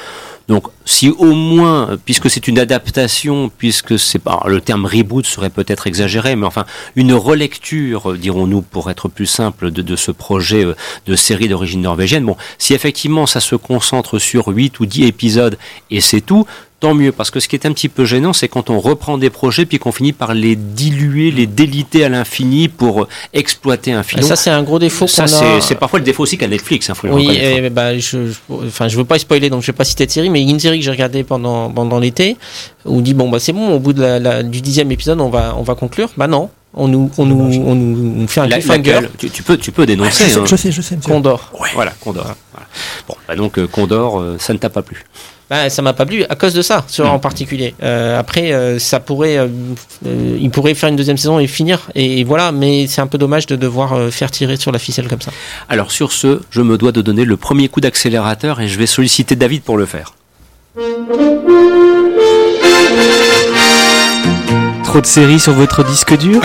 [0.49, 5.51] Donc, si au moins, puisque c'est une adaptation, puisque c'est pas le terme reboot serait
[5.51, 10.75] peut-être exagéré, mais enfin une relecture, dirons-nous, pour être plus simple, de, ce projet euh,
[11.07, 12.25] de série d'origine norvégienne.
[12.25, 15.59] Bon, si effectivement ça se concentre sur 8 ou 10 épisodes
[15.91, 16.47] et c'est tout,
[16.81, 17.13] tant mieux.
[17.13, 19.65] Parce que ce qui est un petit peu gênant, c'est quand on reprend des projets
[19.67, 24.05] puis qu'on finit par les diluer, les déliter à l'infini pour euh, exploiter un Et
[24.05, 24.23] filon.
[24.27, 25.61] ça, c'est un gros défaut Ça, a.
[25.61, 26.91] c'est parfois le défaut aussi qu'a Netflix.
[26.91, 28.35] Hein, faut Oui, et, bah, je, je,
[28.67, 30.49] enfin, je veux pas spoiler, donc je vais pas citer de série, mais il y
[30.49, 32.37] a une série que j'ai regardée pendant, pendant l'été,
[32.85, 35.21] où on dit bon bah c'est bon, au bout de la, la- du dixième épisode,
[35.21, 36.11] on va, on va conclure.
[36.17, 38.93] Bah non, on nous, on nous, on nous fait un La- cliffhanger.
[38.93, 40.25] laquelle tu, tu peux, tu peux je, dénoncer.
[40.25, 40.45] sais, hein.
[40.47, 41.11] je sais, je sais, monsieur.
[41.13, 41.51] Condor.
[41.75, 42.25] Voilà, Condor.
[42.53, 42.67] Voilà.
[43.09, 45.05] Bon, bah donc euh, Condor, euh, ça ne t'a pas plu.
[45.55, 47.77] Bah, ça m'a pas plu à cause de ça, sur, en particulier.
[47.81, 49.47] Euh, après, euh, ça pourrait, euh,
[50.05, 52.51] euh, il pourrait faire une deuxième saison et finir, et, voilà.
[52.51, 55.31] Mais c'est un peu dommage de devoir euh, faire tirer sur la ficelle comme ça.
[55.69, 58.87] Alors sur ce, je me dois de donner le premier coup d'accélérateur et je vais
[58.87, 60.15] solliciter David pour le faire.
[64.83, 66.43] Trop de séries sur votre disque dur?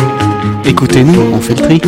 [0.64, 1.82] Écoutez-nous, on fait le tri.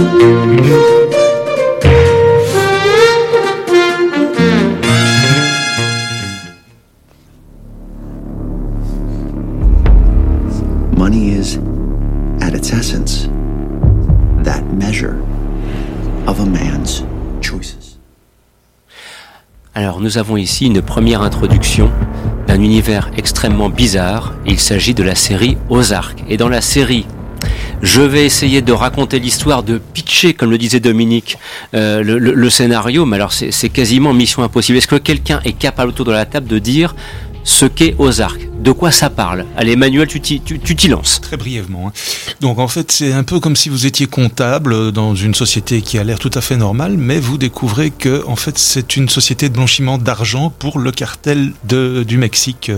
[19.81, 21.91] Alors nous avons ici une première introduction
[22.47, 24.35] d'un univers extrêmement bizarre.
[24.45, 26.23] Il s'agit de la série Ozark.
[26.29, 27.07] Et dans la série,
[27.81, 31.39] je vais essayer de raconter l'histoire, de pitcher, comme le disait Dominique,
[31.73, 34.77] euh, le, le- scénario, mais alors c'est c'est quasiment mission impossible.
[34.77, 36.95] Est-ce que quelqu'un est capable autour de la table de dire
[37.43, 38.50] ce qu'est Ozark?
[38.61, 41.21] De quoi ça parle Allez, Emmanuel, tu t'y tu, lances.
[41.23, 41.89] Très brièvement.
[41.89, 41.93] hein.
[42.41, 45.97] Donc en fait, c'est un peu comme si vous étiez comptable dans une société qui
[45.97, 49.49] a l'air tout à fait normale, mais vous découvrez que en fait c'est une société
[49.49, 52.71] de blanchiment d'argent pour le cartel de, du Mexique.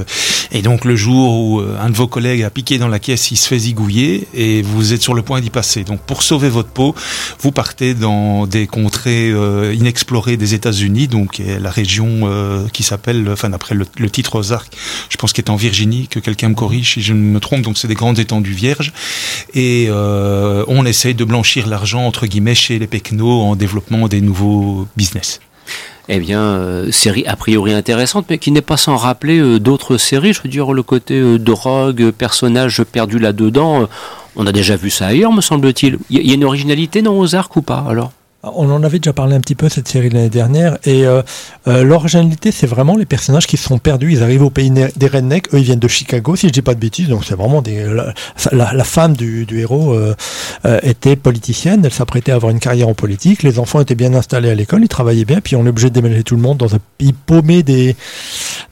[0.52, 3.32] Et donc le jour où euh, un de vos collègues a piqué dans la caisse,
[3.32, 5.82] il se fait zigouiller et vous êtes sur le point d'y passer.
[5.82, 6.94] Donc pour sauver votre peau,
[7.40, 13.28] vous partez dans des contrées euh, inexplorées des États-Unis, donc la région euh, qui s'appelle,
[13.32, 14.70] enfin d'après le, titre Ozark,
[15.08, 15.56] je pense qu'il est en
[16.11, 18.92] Que quelqu'un me corrige si je ne me trompe, donc c'est des grandes étendues vierges.
[19.54, 24.20] Et euh, on essaye de blanchir l'argent, entre guillemets, chez les Pecnos en développement des
[24.20, 25.40] nouveaux business.
[26.08, 29.96] Eh bien, euh, série a priori intéressante, mais qui n'est pas sans rappeler euh, d'autres
[29.96, 30.32] séries.
[30.32, 33.88] Je veux dire, le côté drogue, personnage perdu là-dedans,
[34.37, 35.98] on a déjà vu ça ailleurs, me semble-t-il.
[36.11, 38.12] Il y, y a une originalité dans Ozark ou pas, alors?
[38.44, 41.22] On en avait déjà parlé un petit peu cette série l'année dernière et euh,
[41.68, 44.11] euh, l'originalité c'est vraiment les personnages qui se sont perdus.
[44.11, 45.55] Ils arrivent au pays des rednecks.
[45.55, 47.07] Eux ils viennent de Chicago si je dis pas de bêtises.
[47.07, 47.87] Donc c'est vraiment des
[48.50, 50.14] la, femme du, héros euh,
[50.83, 51.85] était politicienne.
[51.85, 53.44] Elle s'apprêtait à avoir une carrière en politique.
[53.44, 54.83] Les enfants étaient bien installés à l'école.
[54.83, 55.40] Ils travaillaient bien.
[55.40, 57.94] Puis on est obligé de déménager tout le monde dans un pays paumé des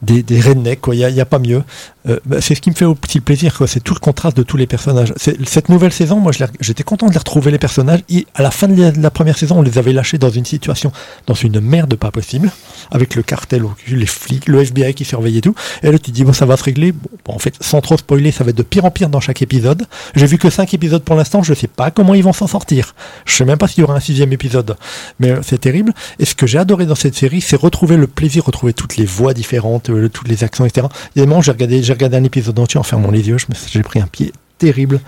[0.03, 0.81] des, des rednecks.
[0.81, 0.97] Quoi.
[0.97, 1.63] Il y a, il y a pas mieux.
[2.09, 3.67] Euh, bah, c'est ce qui me fait au petit plaisir, quoi.
[3.67, 5.13] C'est tout le contraste de tous les personnages.
[5.17, 8.01] Cette nouvelle saison, moi, j'étais content de les retrouver les personnages.
[8.09, 10.93] Et à la fin de la, première saison, on les avait lâchés dans une situation,
[11.27, 12.51] dans une merde pas possible,
[12.91, 15.55] avec le cartel les flics, le FBI qui surveillait tout.
[15.83, 16.93] Et là, tu dis bon, ça va se régler.
[16.93, 19.43] Bon, en fait, sans trop spoiler, ça va être de pire en pire dans chaque
[19.43, 19.87] épisode.
[20.15, 21.43] J'ai vu que cinq épisodes pour l'instant.
[21.43, 22.95] Je sais pas comment ils vont s'en sortir.
[23.27, 24.77] Je sais même pas s'il y aura un sixième épisode.
[25.19, 25.93] Mais euh, c'est terrible.
[26.19, 29.05] Et ce que j'ai adoré dans cette série, c'est retrouver le plaisir, retrouver toutes les
[29.05, 30.87] voix différentes, euh, toutes les actions, etc.
[31.15, 34.07] Évidemment, j'ai regardé j'ai regardé un épisode entier en fermant les yeux, j'ai pris un
[34.07, 35.01] pied terrible.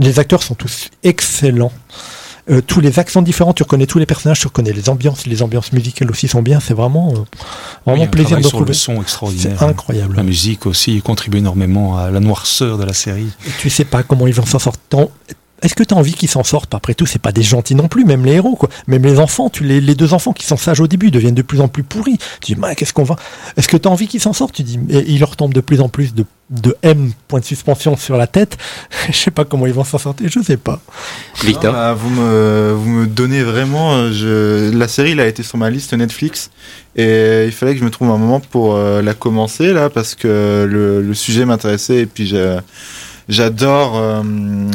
[0.00, 1.70] Les acteurs sont tous excellents.
[2.50, 5.42] Euh, tous les accents différents, tu reconnais tous les personnages, tu reconnais les ambiances, les
[5.42, 6.58] ambiances musicales aussi sont bien.
[6.58, 7.18] C'est vraiment, euh,
[7.86, 8.66] vraiment plaisir de retrouver.
[8.66, 9.56] le son extraordinaire.
[9.60, 10.16] C'est incroyable.
[10.16, 13.28] La musique aussi contribue énormément à la noirceur de la série.
[13.46, 15.06] Et tu sais pas comment ils vont s'en sortir
[15.64, 17.88] est-ce que tu as envie qu'ils s'en sortent Après tout, c'est pas des gentils non
[17.88, 18.68] plus, même les héros, quoi.
[18.86, 21.42] Même les enfants, tu les, les deux enfants qui sont sages au début deviennent de
[21.42, 22.18] plus en plus pourris.
[22.42, 23.16] Tu dis, qu'est-ce qu'on va
[23.56, 24.54] Est-ce que tu as envie qu'ils s'en sortent?
[24.54, 27.46] Tu dis, et il leur tombe de plus en plus de, de M, point de
[27.46, 28.58] suspension sur la tête.
[29.10, 30.80] je sais pas comment ils vont s'en sortir, je sais pas.
[31.42, 33.94] Victor bah, vous, me, vous me donnez vraiment.
[33.94, 34.76] Euh, je...
[34.76, 36.50] La série, elle a été sur ma liste Netflix.
[36.94, 40.14] Et il fallait que je me trouve un moment pour euh, la commencer, là, parce
[40.14, 42.58] que le, le sujet m'intéressait et puis j'ai
[43.28, 44.22] J'adore euh,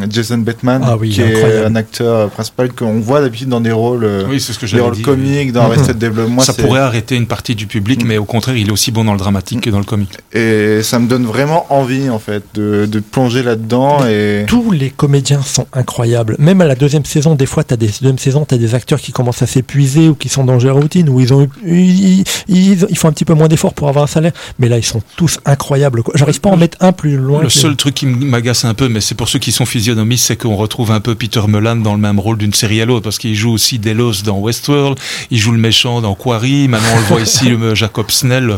[0.09, 4.23] Jason Bateman, ah qui est un acteur principal qu'on voit d'habitude dans des rôles, euh,
[4.27, 5.97] oui, ce que des rôles comiques, dans Arrested.
[5.99, 6.41] Development.
[6.41, 9.13] Ça pourrait arrêter une partie du public, mais au contraire, il est aussi bon dans
[9.13, 10.17] le dramatique que dans le comique.
[10.33, 14.05] Et ça me donne vraiment envie, en fait, de, de plonger là-dedans.
[14.07, 14.45] Et...
[14.47, 16.35] Tous les comédiens sont incroyables.
[16.39, 18.75] Même à la deuxième saison, des fois, tu as des deuxième saison, tu as des
[18.75, 22.23] acteurs qui commencent à s'épuiser ou qui sont dans leur routine, où ils, ont, ils,
[22.47, 24.31] ils, font un petit peu moins d'efforts pour avoir un salaire.
[24.57, 26.01] Mais là, ils sont tous incroyables.
[26.15, 27.41] J'arrive pas à en mettre un plus loin.
[27.41, 30.27] Le seul truc qui m'a m'agace un peu, mais c'est pour ceux qui sont physionomistes,
[30.27, 33.03] c'est qu'on retrouve un peu Peter Mullan dans le même rôle d'une série à l'autre,
[33.03, 34.97] parce qu'il joue aussi Delos dans Westworld,
[35.29, 38.57] il joue le méchant dans Quarry, maintenant on le voit ici, le Jacob Snell,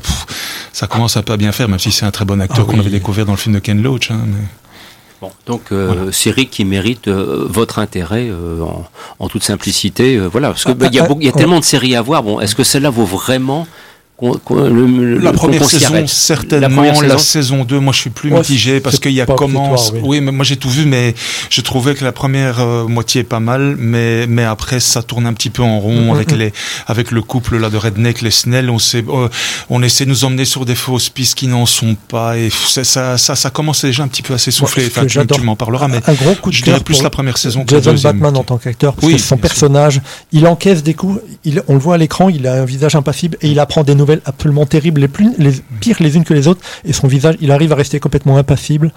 [0.72, 2.72] ça commence un peu à bien faire, même si c'est un très bon acteur ah
[2.72, 4.12] qu'on avait découvert dans le film de Ken Loach.
[4.12, 4.20] Hein,
[5.20, 8.66] Bon, donc euh, série qui mérite euh, votre intérêt euh,
[9.20, 11.96] en, toute simplicité, voilà, parce que bah, il y a, y a tellement de séries
[11.96, 12.24] à voir.
[12.24, 13.68] Bon, est-ce que celle-là vaut vraiment
[14.22, 17.02] la première saison, certainement.
[17.02, 19.94] La, saison 2, moi je suis plus mitigé parce qu'il y a commence.
[20.04, 20.22] Oui.
[20.22, 21.16] mais moi j'ai tout vu, mais
[21.50, 25.26] je trouvais que la première euh, moitié est pas mal, mais mais après ça tourne
[25.26, 26.54] un petit peu en rond avec les
[26.88, 28.70] avec le couple là de Redneck, les Snell.
[28.70, 29.28] On sait, euh,
[29.70, 32.84] on essaie de nous emmener sur des fausses pistes qui n'en sont pas et ça,
[32.84, 34.88] ça ça, commence déjà un petit peu à s'essouffler.
[34.88, 37.64] enfin, tu, m'en parleras, mais un gros coup de je dirais plus la première saison.
[37.68, 41.20] Jason Batman en tant qu'acteur, oui, son personnage, il encaisse des coups.
[41.44, 43.96] Il, on le voit à l'écran, il a un visage impassible et il apprend des
[43.96, 47.36] nouvelles absolument terribles, les, plus, les pires les unes que les autres, et son visage,
[47.42, 48.92] il arrive à rester complètement impassible.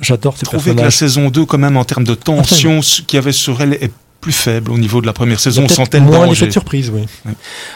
[0.00, 0.76] J'adore ces personnages.
[0.76, 3.74] que la saison 2, quand même, en termes de tension, qu'il y avait sur elle
[3.74, 3.90] est
[4.24, 7.04] plus faible au niveau de la première saison, sans tel moins l'effet de surprise, oui.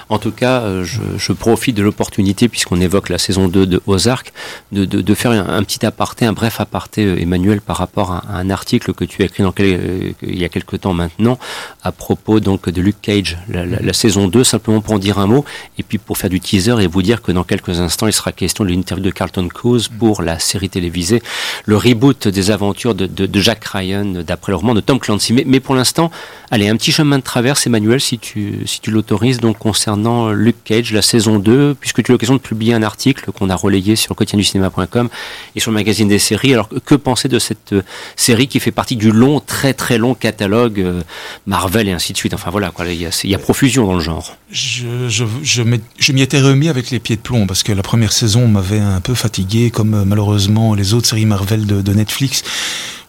[0.09, 3.83] En tout cas, euh, je, je profite de l'opportunité, puisqu'on évoque la saison 2 de
[3.87, 4.33] Ozark,
[4.73, 8.25] de, de, de faire un, petit aparté, un bref aparté, euh, Emmanuel, par rapport à,
[8.31, 11.39] un article que tu as écrit dans quel, euh, il y a quelque temps maintenant,
[11.83, 15.27] à propos donc de Luke Cage, la, la, saison 2, simplement pour en dire un
[15.27, 15.45] mot,
[15.77, 18.33] et puis pour faire du teaser et vous dire que dans quelques instants, il sera
[18.33, 21.23] question de l'interview de Carlton Cuse pour la série télévisée,
[21.67, 25.35] le reboot des aventures de, de Jack Ryan, d'après le roman de Tom Clancy.
[25.35, 26.11] Mais, mais pour l'instant,
[26.51, 30.57] Allez, un petit chemin de traverse, Emmanuel, si tu, si tu l'autorises, donc concernant Luke
[30.65, 33.97] Cage, la saison 2, puisque tu as l'occasion de publier un article qu'on a relayé
[33.97, 35.09] sur quotidienducinéma.com
[35.55, 36.55] et sur le magazine des séries.
[36.55, 37.83] Alors, que penser de cette euh,
[38.17, 41.03] série qui fait partie du long, très très long catalogue euh,
[41.47, 42.33] Marvel et ainsi de suite?
[42.33, 44.37] Enfin voilà, il, y a, y a profusion dans le genre.
[44.51, 48.13] Je, je, je m'y étais remis avec les pieds de plomb, parce que la première
[48.13, 52.43] saison m'avait un peu fatigué, comme euh, malheureusement les autres séries Marvel de Netflix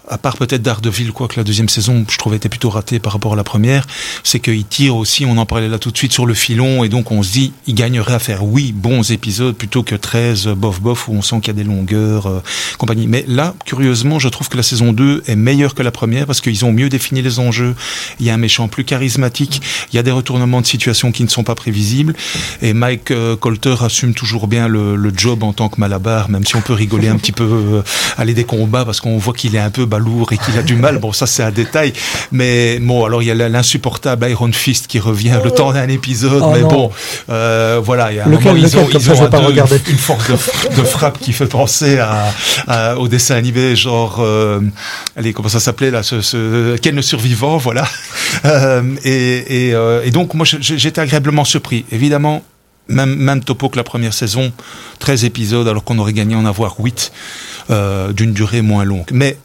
[0.09, 3.13] à part peut-être d'Ardeville, quoi que la deuxième saison, je trouvais était plutôt ratée par
[3.13, 3.85] rapport à la première,
[4.23, 6.89] c'est qu'il tire aussi, on en parlait là tout de suite, sur le filon, et
[6.89, 10.81] donc on se dit, il gagnerait à faire, oui, bons épisodes, plutôt que 13 bof
[10.81, 12.41] bof, où on sent qu'il y a des longueurs, euh,
[12.77, 13.07] compagnie.
[13.07, 16.41] Mais là, curieusement, je trouve que la saison 2 est meilleure que la première, parce
[16.41, 17.75] qu'ils ont mieux défini les enjeux,
[18.19, 21.23] il y a un méchant plus charismatique, il y a des retournements de situation qui
[21.23, 22.15] ne sont pas prévisibles,
[22.61, 26.45] et Mike euh, Colter assume toujours bien le, le, job en tant que Malabar, même
[26.45, 27.81] si on peut rigoler un petit peu, euh,
[28.17, 30.75] aller des combats, parce qu'on voit qu'il est un peu lourd et qu'il a du
[30.75, 30.97] mal.
[30.97, 31.93] Bon, ça c'est un détail.
[32.31, 36.41] Mais bon, alors il y a l'insupportable Iron Fist qui revient le temps d'un épisode.
[36.43, 36.91] Oh mais bon,
[37.29, 39.29] euh, voilà, il y a un moment, ils ont, ils ont
[39.89, 41.99] une force de, frappe qui fait penser
[42.67, 44.59] à, au dessin animé, genre, euh,
[45.15, 47.87] allez, comment ça s'appelait là, ce, ce Ken le survivant, voilà.
[48.45, 51.83] Euh, et, et, euh, et donc moi j'étais agréablement surpris.
[51.91, 52.43] Évidemment,
[52.89, 54.51] même, même topo que la première saison,
[54.99, 57.11] 13 épisodes alors qu'on aurait gagné en avoir 8
[57.69, 59.07] euh, d'une durée moins longue.
[59.11, 59.37] Mais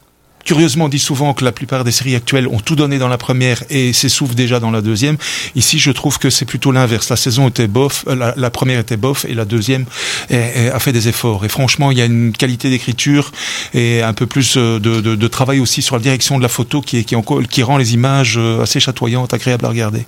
[0.45, 3.19] curieusement, on dit souvent que la plupart des séries actuelles ont tout donné dans la
[3.19, 5.17] première et s'essoufflent déjà dans la deuxième.
[5.55, 7.09] Ici, je trouve que c'est plutôt l'inverse.
[7.09, 9.85] La saison était bof, euh, la, première était bof et la deuxième
[10.31, 11.45] a fait des efforts.
[11.45, 13.33] Et franchement, il y a une qualité d'écriture
[13.73, 17.05] et un peu plus euh, de, travail aussi sur la direction de la photo qui,
[17.05, 17.17] qui,
[17.51, 20.07] qui rend les images euh, assez chatoyantes, agréables à regarder.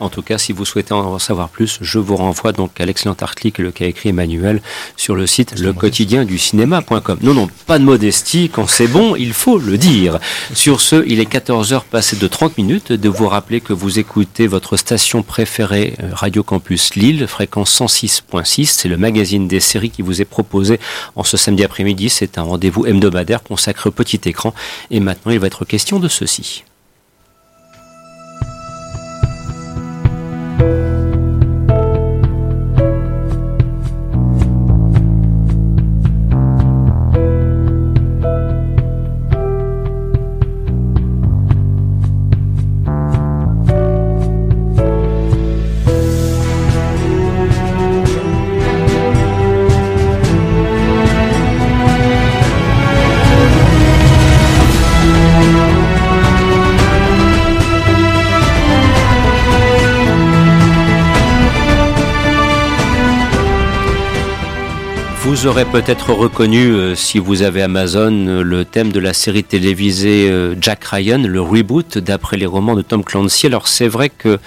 [0.00, 3.16] En tout cas, si vous souhaitez en savoir plus, je vous renvoie donc à l'excellent
[3.20, 4.60] article qu'a écrit Emmanuel
[4.96, 7.18] sur le site lequotidienducinéma.com.
[7.22, 10.18] Non, non, pas de modestie, quand c'est bon, il faut le dire.
[10.54, 14.46] Sur ce, il est 14h passé de 30 minutes, de vous rappeler que vous écoutez
[14.46, 20.02] votre station préférée euh, Radio Campus Lille, fréquence 106.6, c'est le magazine des séries qui
[20.02, 20.80] vous est proposé
[21.16, 24.54] en ce samedi après-midi, c'est un rendez-vous hebdomadaire consacré au petit écran
[24.90, 26.64] et maintenant il va être question de ceci.
[65.40, 69.44] Vous aurez peut-être reconnu, euh, si vous avez Amazon, euh, le thème de la série
[69.44, 73.46] télévisée euh, Jack Ryan, le reboot d'après les romans de Tom Clancy.
[73.46, 74.40] Alors c'est vrai que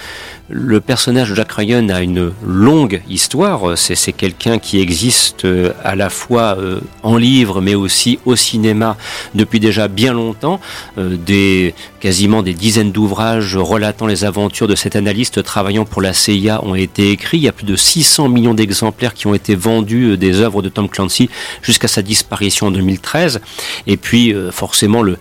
[0.50, 3.78] le personnage de Jack Ryan a une longue histoire.
[3.78, 5.48] C'est quelqu'un qui existe
[5.82, 6.58] à la fois
[7.04, 8.98] en livre, mais aussi au cinéma
[9.34, 10.60] depuis déjà bien longtemps.
[10.98, 16.62] Des quasiment des dizaines d'ouvrages relatant les aventures de cet analyste travaillant pour la CIA
[16.66, 17.38] ont été écrits.
[17.38, 20.68] Il y a plus de 600 millions d'exemplaires qui ont été vendus des œuvres de
[20.68, 21.30] Tom Clancy
[21.62, 23.42] jusqu'à sa disparition en 2013.
[23.88, 25.18] Et puis, forcément, le,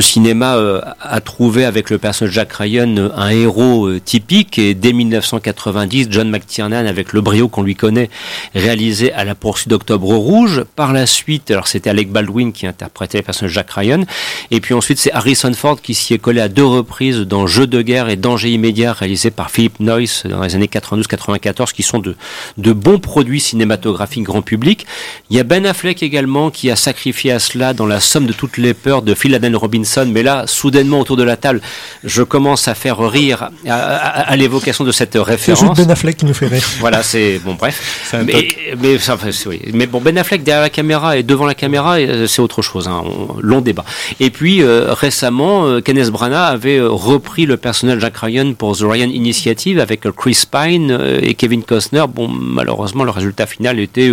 [0.00, 0.56] cinéma
[1.00, 7.12] a trouvé avec le personnage Jack Ryan un héros typique dès 1990, John McTiernan, avec
[7.12, 8.10] le brio qu'on lui connaît,
[8.54, 10.64] réalisé à la poursuite d'Octobre Rouge.
[10.76, 14.04] Par la suite, alors c'était Alec Baldwin qui interprétait le personnage Jack Ryan.
[14.50, 17.66] Et puis ensuite, c'est Harrison Ford qui s'y est collé à deux reprises dans Jeux
[17.66, 21.98] de guerre et Danger immédiat, réalisé par Philip Noyce dans les années 92-94, qui sont
[21.98, 24.86] de bons produits cinématographiques grand public.
[25.30, 28.32] Il y a Ben Affleck également qui a sacrifié à cela dans la somme de
[28.32, 30.08] toutes les peurs de Phil Allen Robinson.
[30.10, 31.60] Mais là, soudainement autour de la table,
[32.04, 35.60] je commence à faire rire à, à l'évoquer de cette référence.
[35.60, 36.62] C'est juste Ben Affleck qui nous fait rire.
[36.80, 38.08] Voilà, c'est bon, bref.
[38.12, 38.48] Mais,
[38.80, 38.98] mais,
[39.46, 39.60] oui.
[39.72, 42.88] mais, bon, Ben Affleck derrière la caméra et devant la caméra, euh, c'est autre chose.
[42.88, 43.02] Hein,
[43.40, 43.84] long débat.
[44.20, 48.82] Et puis euh, récemment, euh, Kenneth Branagh avait repris le personnage Jack Ryan pour The
[48.82, 52.04] Ryan Initiative avec Chris Pine et Kevin Costner.
[52.08, 54.12] Bon, malheureusement, le résultat final était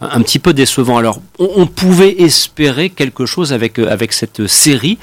[0.00, 0.98] un petit peu décevant.
[0.98, 4.98] Alors, on, pouvait espérer quelque chose avec avec cette série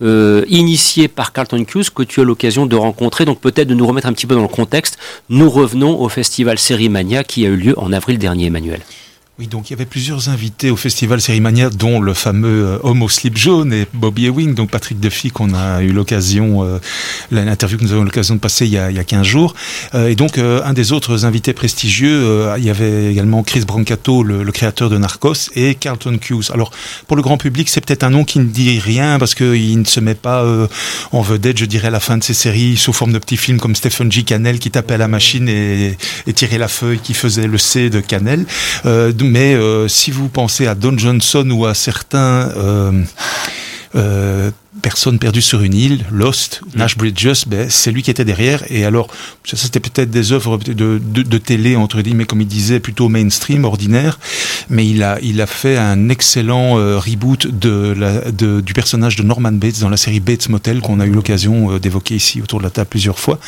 [0.00, 3.24] initiée par Carlton Cuse que tu as l'occasion de rencontrer.
[3.24, 6.58] Donc peut-être de nous remettre un petit peu dans le contexte, nous revenons au festival
[6.58, 8.80] Sérimania qui a eu lieu en avril dernier, Emmanuel.
[9.38, 13.00] Oui, donc il y avait plusieurs invités au festival Sérimania, dont le fameux euh, homme
[13.00, 16.78] au slip jaune et Bobby Ewing, donc Patrick Duffy, qu'on a eu l'occasion, euh,
[17.30, 19.26] l'interview que nous avons eu l'occasion de passer il y a, il y a 15
[19.26, 19.54] jours.
[19.94, 24.52] Euh, et donc, un des autres invités prestigieux, il y avait également Chris Brancato, le,
[24.52, 26.50] créateur de Narcos, et Carlton Cuse.
[26.50, 26.70] Alors,
[27.06, 29.86] pour le grand public, c'est peut-être un nom qui ne dit rien, parce qu'il ne
[29.86, 30.44] se met pas
[31.10, 33.58] en vedette, je dirais, à la fin de ses séries, sous forme de petits films
[33.58, 34.24] comme Stephen G.
[34.24, 37.88] Cannell, qui tapait à la machine et, et tirait la feuille, qui faisait le C
[37.88, 38.44] de Cannell
[39.32, 43.02] mais euh, si vous pensez à Don Johnson ou à certains euh,
[43.94, 44.50] euh,
[44.82, 46.78] Personne perdue sur une île, Lost, mm.
[46.78, 48.62] Nash Bridges, ben, c'est lui qui était derrière.
[48.70, 49.08] Et alors,
[49.44, 53.08] ça c'était peut-être des œuvres de, de, de, télé, entre guillemets, comme il disait, plutôt
[53.08, 54.18] mainstream, ordinaire.
[54.68, 59.16] Mais il a, il a fait un excellent euh, reboot de la, de, du personnage
[59.16, 62.40] de Norman Bates dans la série Bates Motel qu'on a eu l'occasion euh, d'évoquer ici
[62.42, 63.38] autour de la table plusieurs fois.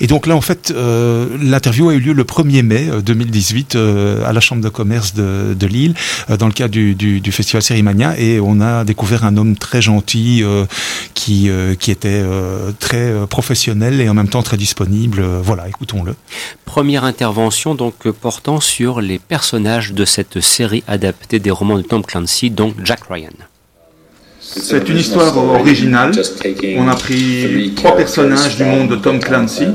[0.00, 3.76] Et donc là, en fait, euh, l'interview a eu lieu le 1er mai 2018
[4.24, 5.94] à la Chambre de commerce de, de Lille,
[6.38, 8.18] dans le cadre du, du, du festival Sérimania.
[8.18, 10.66] Et on a découvert un homme très gentil euh,
[11.14, 15.22] qui, euh, qui était euh, très professionnel et en même temps très disponible.
[15.42, 16.14] Voilà, écoutons-le.
[16.64, 22.04] Première intervention donc portant sur les personnages de cette série adaptée des romans de Tom
[22.04, 23.30] Clancy, donc Jack Ryan.
[24.40, 26.12] C'est une histoire originale.
[26.76, 29.66] On a pris trois personnages du monde de Tom Clancy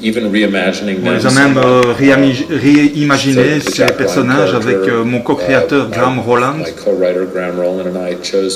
[0.00, 6.54] on les a même euh, réimaginé ces personnages avec euh, mon co-créateur uh, Graham Roland.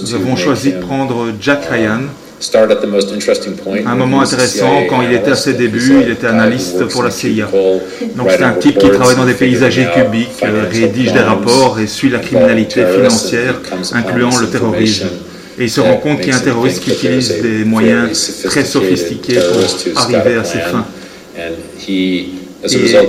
[0.02, 2.02] Nous avons choisi de prendre Jack Ryan,
[3.86, 7.48] Un moment intéressant, quand il était à ses débuts, il était analyste pour la CIA.
[8.16, 11.86] Donc c'est un type qui travaille dans des paysagers cubiques, euh, rédige des rapports et
[11.86, 13.54] suit la criminalité financière,
[13.92, 15.08] incluant le terrorisme.
[15.58, 18.64] Et il se rend compte qu'il y a un terroriste qui utilise des moyens très
[18.64, 20.86] sophistiqués pour arriver à ses fins.
[21.88, 22.26] Et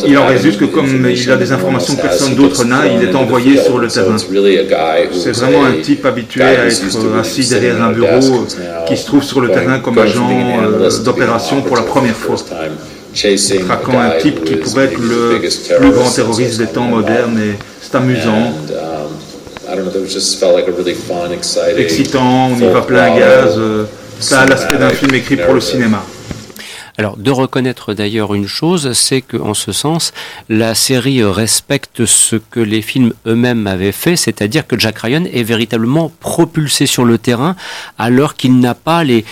[0.08, 3.14] il en résulte que comme il a des informations que personne d'autre n'a, il est
[3.16, 4.16] envoyé sur le terrain.
[4.18, 8.46] C'est vraiment un type habitué à être assis derrière un bureau
[8.88, 10.30] qui se trouve sur le terrain comme agent
[10.64, 12.36] euh, d'opération pour la première fois.
[13.68, 15.40] Traquant un type qui pourrait être le
[15.78, 18.54] plus grand terroriste des temps modernes et c'est amusant.
[21.78, 23.54] Excitant, on y va plein gaz.
[23.58, 23.86] Euh,
[24.20, 26.04] ça a l'aspect d'un film écrit pour le cinéma.
[27.00, 30.14] Alors, de reconnaître d'ailleurs une chose, c'est qu'en ce sens,
[30.48, 35.42] la série respecte ce que les films eux-mêmes avaient fait, c'est-à-dire que Jack Ryan est
[35.42, 37.56] véritablement propulsé sur le terrain
[37.98, 39.26] alors qu'il n'a pas les,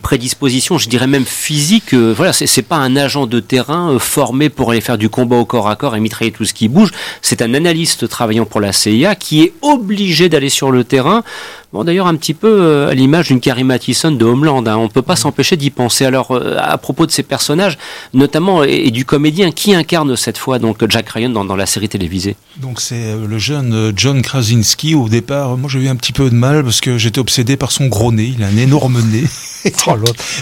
[0.00, 1.92] prédispositions, je dirais même physiques.
[1.92, 5.36] Euh, voilà, c'est pas un agent de terrain euh, formé pour aller faire du combat
[5.36, 6.92] au corps à corps et mitrailler tout ce qui bouge.
[7.20, 11.24] C'est un analyste travaillant pour la CIA qui est obligé d'aller sur le terrain
[11.70, 14.66] Bon, d'ailleurs, un petit peu euh, à l'image d'une Carrie Mathison de Homeland.
[14.66, 14.78] Hein.
[14.78, 16.06] On ne peut pas s'empêcher d'y penser.
[16.06, 17.76] Alors, euh, à propos de ces personnages,
[18.14, 21.90] notamment, et, du comédien, qui incarne cette fois donc Jack Ryan dans, dans la série
[21.90, 24.94] télévisée Donc, c'est euh, le jeune John Krasinski.
[24.94, 27.70] Au départ, moi, j'ai eu un petit peu de mal parce que j'étais obsédé par
[27.70, 28.32] son gros nez.
[28.34, 29.24] Il a un énorme nez.
[29.88, 29.94] oh,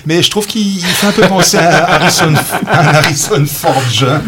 [0.07, 2.35] Mais je trouve qu'il fait un peu penser à Harrison,
[2.69, 4.23] à Harrison Ford jeune.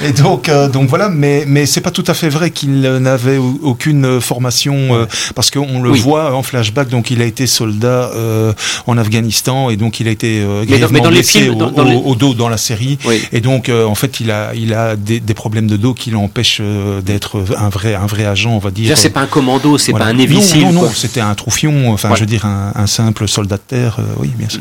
[0.00, 1.08] Et donc, donc voilà.
[1.08, 5.90] Mais, mais c'est pas tout à fait vrai qu'il n'avait aucune formation parce qu'on le
[5.90, 8.52] voit en flashback, donc il a été soldat euh,
[8.86, 12.98] en Afghanistan et donc il a été euh, grièvement blessé au, dos dans la série.
[13.32, 16.62] Et donc euh, en fait il a il a des, problèmes de dos qui l'empêchent
[17.04, 18.96] d'être un vrai un vrai agent, on va dire.
[18.96, 22.14] C'est pas un commando, c'est pas un Navy Non, non, non c'était un troufion, enfin
[22.14, 24.60] je veux dire un, simple soldat de terre, oui bien sûr.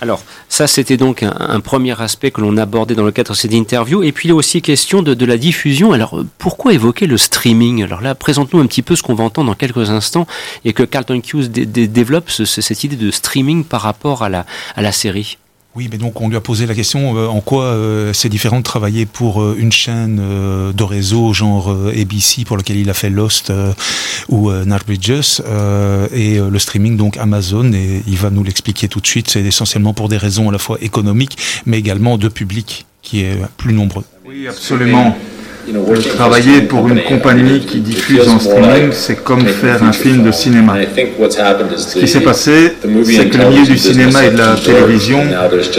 [0.00, 3.52] Alors ça c'était donc un, premier aspect que l'on abordait dans le cadre de cette
[3.52, 4.02] interview.
[4.02, 5.92] Et puis il y a aussi question de, de la diffusion.
[5.92, 7.82] Alors pourquoi évoquer le streaming?
[7.82, 10.26] Alors là présente-nous un petit peu ce qu'on va entendre dans quelques instants
[10.64, 14.46] et que Carlton Hughes développe cette idée de streaming par rapport à la,
[14.76, 15.38] à la série?
[15.76, 18.58] Oui, mais donc on lui a posé la question euh, en quoi euh, c'est différent
[18.58, 20.22] de travailler pour euh, une chaîne
[20.72, 23.52] de réseau genre ABC pour lequel il a fait Lost
[24.28, 24.50] ou
[24.86, 25.40] Bridges
[26.12, 29.30] et le streaming donc Amazon et il va nous l'expliquer tout de suite.
[29.30, 33.36] C'est essentiellement pour des raisons à la fois économiques mais également de public qui est
[33.56, 34.04] plus nombreux.
[34.24, 35.16] Oui, absolument.
[36.16, 40.74] Travailler pour une compagnie qui diffuse en streaming, c'est comme faire un film de cinéma.
[41.76, 45.20] Ce qui s'est passé, c'est que le milieu du cinéma et de la télévision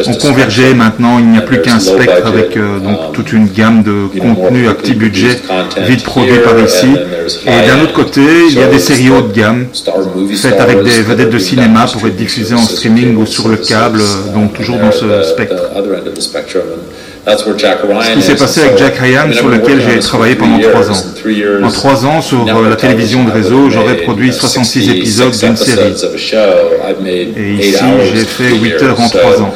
[0.07, 0.73] ont convergé.
[0.73, 4.69] Maintenant, il n'y a plus qu'un spectre avec euh, donc toute une gamme de contenus
[4.69, 5.39] à petit budget,
[5.87, 6.87] vite produits par ici.
[7.45, 9.67] Et d'un autre côté, il y a des séries haut de gamme,
[10.35, 14.01] faites avec des vedettes de cinéma pour être diffusées en streaming ou sur le câble,
[14.33, 15.61] donc toujours dans ce spectre.
[17.27, 21.03] Ce qui s'est passé avec Jack Ryan, sur lequel j'ai travaillé pendant trois ans.
[21.63, 25.93] En trois ans, sur euh, la télévision de réseau, j'aurais produit 66 épisodes d'une série.
[27.35, 29.53] Et ici, j'ai fait 8 heures en trois ans.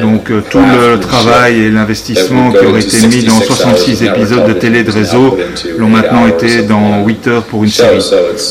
[0.00, 4.52] Donc euh, tout le travail et l'investissement qui auraient été mis dans 66 épisodes de
[4.52, 5.36] télé de réseau
[5.76, 7.98] l'ont maintenant été dans 8 heures pour une série.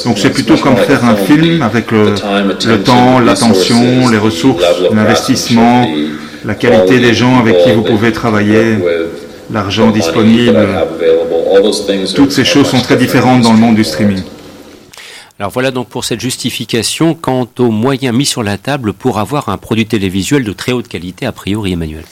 [0.05, 2.13] Donc c'est plutôt comme faire un film avec le,
[2.68, 4.61] le temps, l'attention, les ressources,
[4.93, 5.88] l'investissement,
[6.46, 8.78] la qualité des gens avec qui vous pouvez travailler,
[9.52, 10.68] l'argent disponible,
[12.16, 14.22] toutes ces choses sont très différentes dans le monde du streaming.
[15.38, 19.50] Alors voilà donc pour cette justification quant aux moyens mis sur la table pour avoir
[19.50, 22.06] un produit télévisuel de très haute qualité a priori Emmanuel.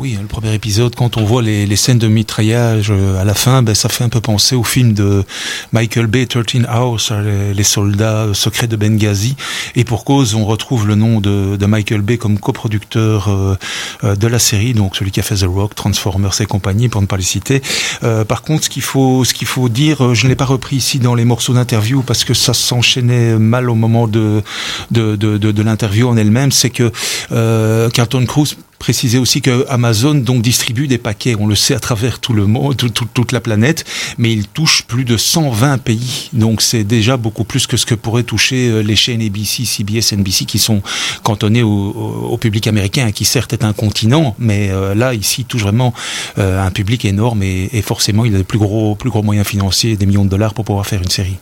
[0.00, 3.34] Oui, le premier épisode, quand on voit les, les scènes de mitraillage euh, à la
[3.34, 5.24] fin, ben, ça fait un peu penser au film de
[5.72, 9.34] Michael Bay, 13 Hours, les, les, soldats secrets de Benghazi.
[9.74, 13.56] Et pour cause, on retrouve le nom de, de Michael Bay comme coproducteur euh,
[14.04, 17.02] euh, de la série, donc celui qui a fait The Rock, Transformers et compagnie, pour
[17.02, 17.60] ne pas les citer.
[18.04, 20.76] Euh, par contre, ce qu'il faut, ce qu'il faut dire, je ne l'ai pas repris
[20.76, 24.44] ici dans les morceaux d'interview parce que ça s'enchaînait mal au moment de,
[24.92, 26.92] de, de, de, de l'interview en elle-même, c'est que
[27.88, 32.20] Carlton Cruz préciser aussi que Amazon donc distribue des paquets, on le sait à travers
[32.20, 33.84] tout le monde, toute la planète,
[34.18, 36.30] mais il touche plus de 120 pays.
[36.32, 40.12] Donc c'est déjà beaucoup plus que ce que pourraient toucher euh, les chaînes ABC, CBS,
[40.12, 40.82] NBC qui sont
[41.22, 45.92] cantonnées au, public américain, qui certes est un continent, mais euh, là ici touche vraiment
[46.38, 49.96] euh, un public énorme et, forcément il a des plus gros plus gros moyens financiers,
[49.96, 51.36] des millions de dollars pour pouvoir faire une série.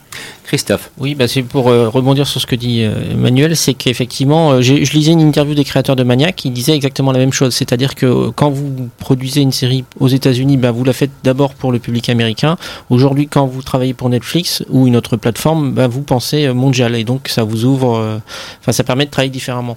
[0.44, 0.90] Christophe.
[0.98, 5.20] Oui, bah c'est pour rebondir sur ce que dit Emmanuel, c'est qu'effectivement, je lisais une
[5.20, 7.54] interview des créateurs de Maniac qui disait exactement la même même chose.
[7.54, 11.72] C'est-à-dire que quand vous produisez une série aux États-Unis, bah, vous la faites d'abord pour
[11.72, 12.56] le public américain.
[12.90, 17.04] Aujourd'hui, quand vous travaillez pour Netflix ou une autre plateforme, bah, vous pensez mondial et
[17.04, 18.20] donc ça vous ouvre,
[18.60, 19.76] enfin ça permet de travailler différemment.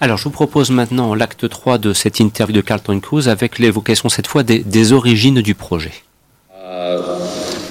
[0.00, 4.08] Alors, je vous propose maintenant l'acte 3 de cette interview de Carlton Cruise avec l'évocation
[4.08, 5.92] cette fois des, des origines du projet.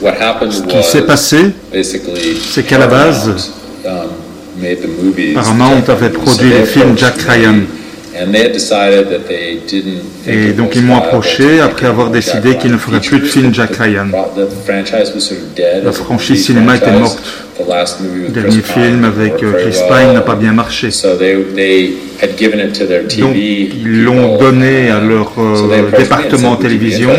[0.01, 3.51] Ce qui s'est passé, c'est qu'à la base,
[5.33, 7.61] Paramount avait produit le film Jack Ryan.
[10.27, 13.75] Et donc ils m'ont approché après avoir décidé qu'ils ne feraient plus de film Jack
[13.75, 14.07] Ryan.
[15.83, 17.21] La franchise cinéma était morte.
[17.59, 20.89] Le dernier film avec euh, Chris Pine n'a pas bien marché.
[23.19, 27.11] Donc ils l'ont donné à leur euh, département télévision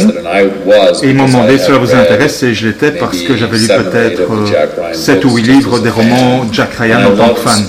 [1.03, 3.67] et ils m'ont demandé si cela vous intéresse et je l'étais parce que j'avais lu
[3.67, 7.67] peut-être 7 euh, ou 8 livres des romans Jack Ryan en tant que fan.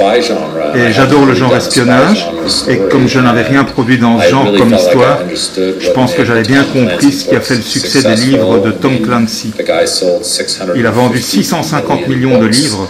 [0.76, 2.28] Et j'adore le genre espionnage
[2.68, 5.20] et comme je n'avais rien produit dans ce genre comme histoire,
[5.56, 8.72] je pense que j'avais bien compris ce qui a fait le succès des livres de
[8.72, 9.54] Tom Clancy.
[10.76, 12.88] Il a vendu 650 millions de livres,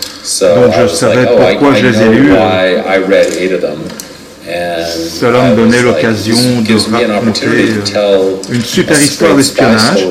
[0.56, 2.34] donc je savais pourquoi je les ai lus.
[5.20, 7.70] Cela me donnait l'occasion de raconter
[8.52, 10.08] une super histoire d'espionnage.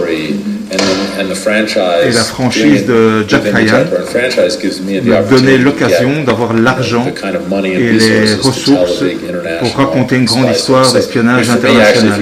[0.72, 3.84] Et la franchise de Jack Ryan
[5.04, 7.06] m'a donné l'occasion d'avoir l'argent
[7.64, 9.02] et les ressources
[9.60, 12.20] pour raconter une grande histoire d'espionnage international.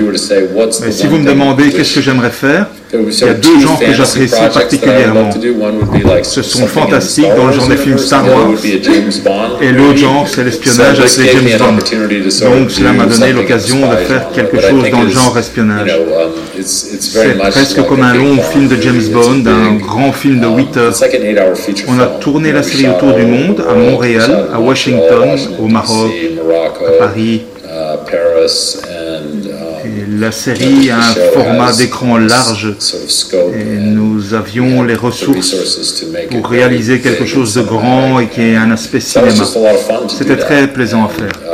[0.84, 3.92] Mais si vous me demandez qu'est-ce que j'aimerais faire, il y a deux genres que
[3.92, 5.30] j'apprécie particulièrement.
[6.22, 8.52] Ce sont fantastiques dans le genre des films Star Wars
[9.60, 12.58] et l'autre genre c'est l'espionnage avec les James Bond.
[12.60, 15.90] Donc cela m'a donné l'occasion de faire quelque chose dans le genre espionnage.
[16.58, 20.76] Um, c'est presque comme un long film de James Bond, un grand film de 8
[20.76, 20.94] um, heures.
[21.86, 26.12] On a tourné la série autour du monde, à Montréal, à Washington, au Maroc,
[26.86, 27.42] à Paris.
[27.64, 27.96] Uh,
[30.18, 32.74] la série a un format d'écran large
[33.54, 35.54] et nous avions les ressources
[36.30, 39.30] pour réaliser quelque chose de grand et qui ait un aspect cinéma.
[40.08, 41.47] C'était très plaisant à faire.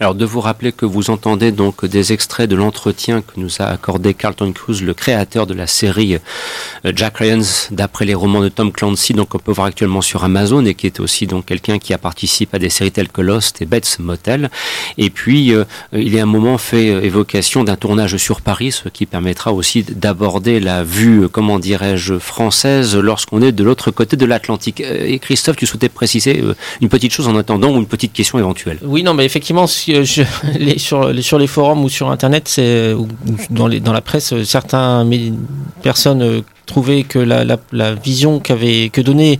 [0.00, 3.64] Alors de vous rappeler que vous entendez donc des extraits de l'entretien que nous a
[3.64, 7.40] accordé Carlton Cruise, le créateur de la série euh, Jack Ryan,
[7.72, 10.86] d'après les romans de Tom Clancy, donc on peut voir actuellement sur Amazon et qui
[10.86, 13.98] est aussi donc quelqu'un qui a participé à des séries telles que Lost et Bates
[13.98, 14.50] Motel.
[14.98, 18.88] Et puis euh, il a un moment fait euh, évocation d'un tournage sur Paris, ce
[18.88, 24.26] qui permettra aussi d'aborder la vue, comment dirais-je, française lorsqu'on est de l'autre côté de
[24.26, 24.80] l'Atlantique.
[24.80, 26.40] Et Christophe, tu souhaitais préciser
[26.80, 28.78] une petite chose en attendant ou une petite question éventuelle?
[28.82, 29.66] Oui, non, mais effectivement,
[30.78, 32.60] sur, les, forums ou sur Internet,
[32.96, 33.08] ou
[33.50, 35.38] dans, la presse, certaines
[35.82, 39.38] personnes euh, trouvaient que la, vision que donnait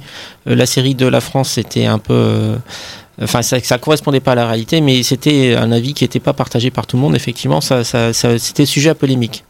[0.49, 2.57] euh, la série de la France était un peu euh,
[3.23, 6.33] enfin ça, ça correspondait pas à la réalité, mais c'était un avis qui n'était pas
[6.33, 7.17] partagé par tout le monde.
[7.17, 9.45] Effectivement, ça, ça, ça c'était sujet à polémique.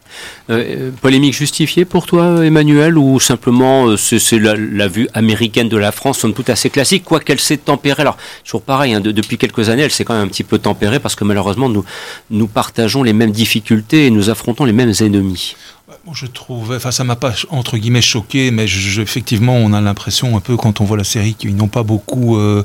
[0.50, 5.92] Euh, polémique justifiée pour toi, Emmanuel, ou simplement euh, c'est la, vue américaine de la
[5.92, 8.02] France, somme toute assez classique, quoi qu'elle s'est tempérée.
[8.02, 11.00] Alors, toujours pareil, hein, depuis quelques années, elle s'est quand même un petit peu tempérée
[11.00, 11.84] parce que malheureusement, nous,
[12.30, 15.56] nous partageons les mêmes difficultés et nous affrontons les mêmes ennemis.
[16.12, 20.40] Je trouve, enfin ça m'a pas entre guillemets choqué, mais effectivement on a l'impression un
[20.40, 22.62] peu quand on voit la série qu'ils n'ont pas beaucoup euh,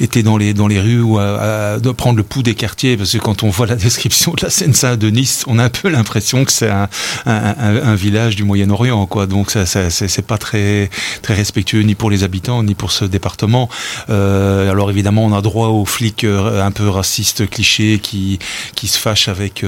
[0.00, 3.18] été dans les dans les rues ou à, prendre le pouls des quartiers, parce que
[3.18, 6.70] quand on voit la description de la Seine-Saint-Denis, on a un peu l'impression que c'est
[6.70, 6.88] un,
[7.26, 9.26] un, village du Moyen-Orient, quoi.
[9.26, 10.90] Donc ça, ça c'est pas très
[11.22, 13.68] très respectueux ni pour les habitants ni pour ce département.
[14.10, 18.40] Euh, alors évidemment on a droit aux flics euh, un peu racistes clichés qui
[18.74, 19.64] qui se fâchent avec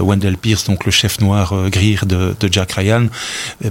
[0.00, 3.06] Wendell Pierce, donc le chef noir gris de, de Jack Ryan,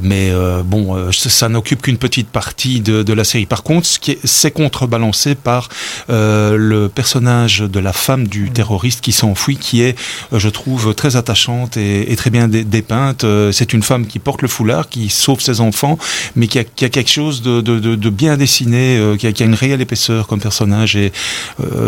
[0.01, 3.45] mais euh, bon, euh, ça n'occupe qu'une petite partie de, la série.
[3.45, 3.87] Par contre,
[4.23, 5.69] c'est contrebalancé par
[6.09, 8.49] euh, le personnage de la femme du mm.
[8.53, 9.97] terroriste qui s'enfuit, qui est,
[10.31, 13.25] je trouve, très attachante et, très bien dépeinte.
[13.51, 15.97] C'est une femme qui porte le foulard, qui sauve ses enfants,
[16.35, 20.27] mais qui a, quelque chose de, bien dessiné, qui a, qui, a, une réelle épaisseur
[20.27, 20.95] comme personnage.
[20.95, 21.11] Et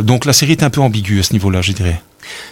[0.02, 2.02] donc la série est un peu ambiguë à ce niveau-là, je dirais.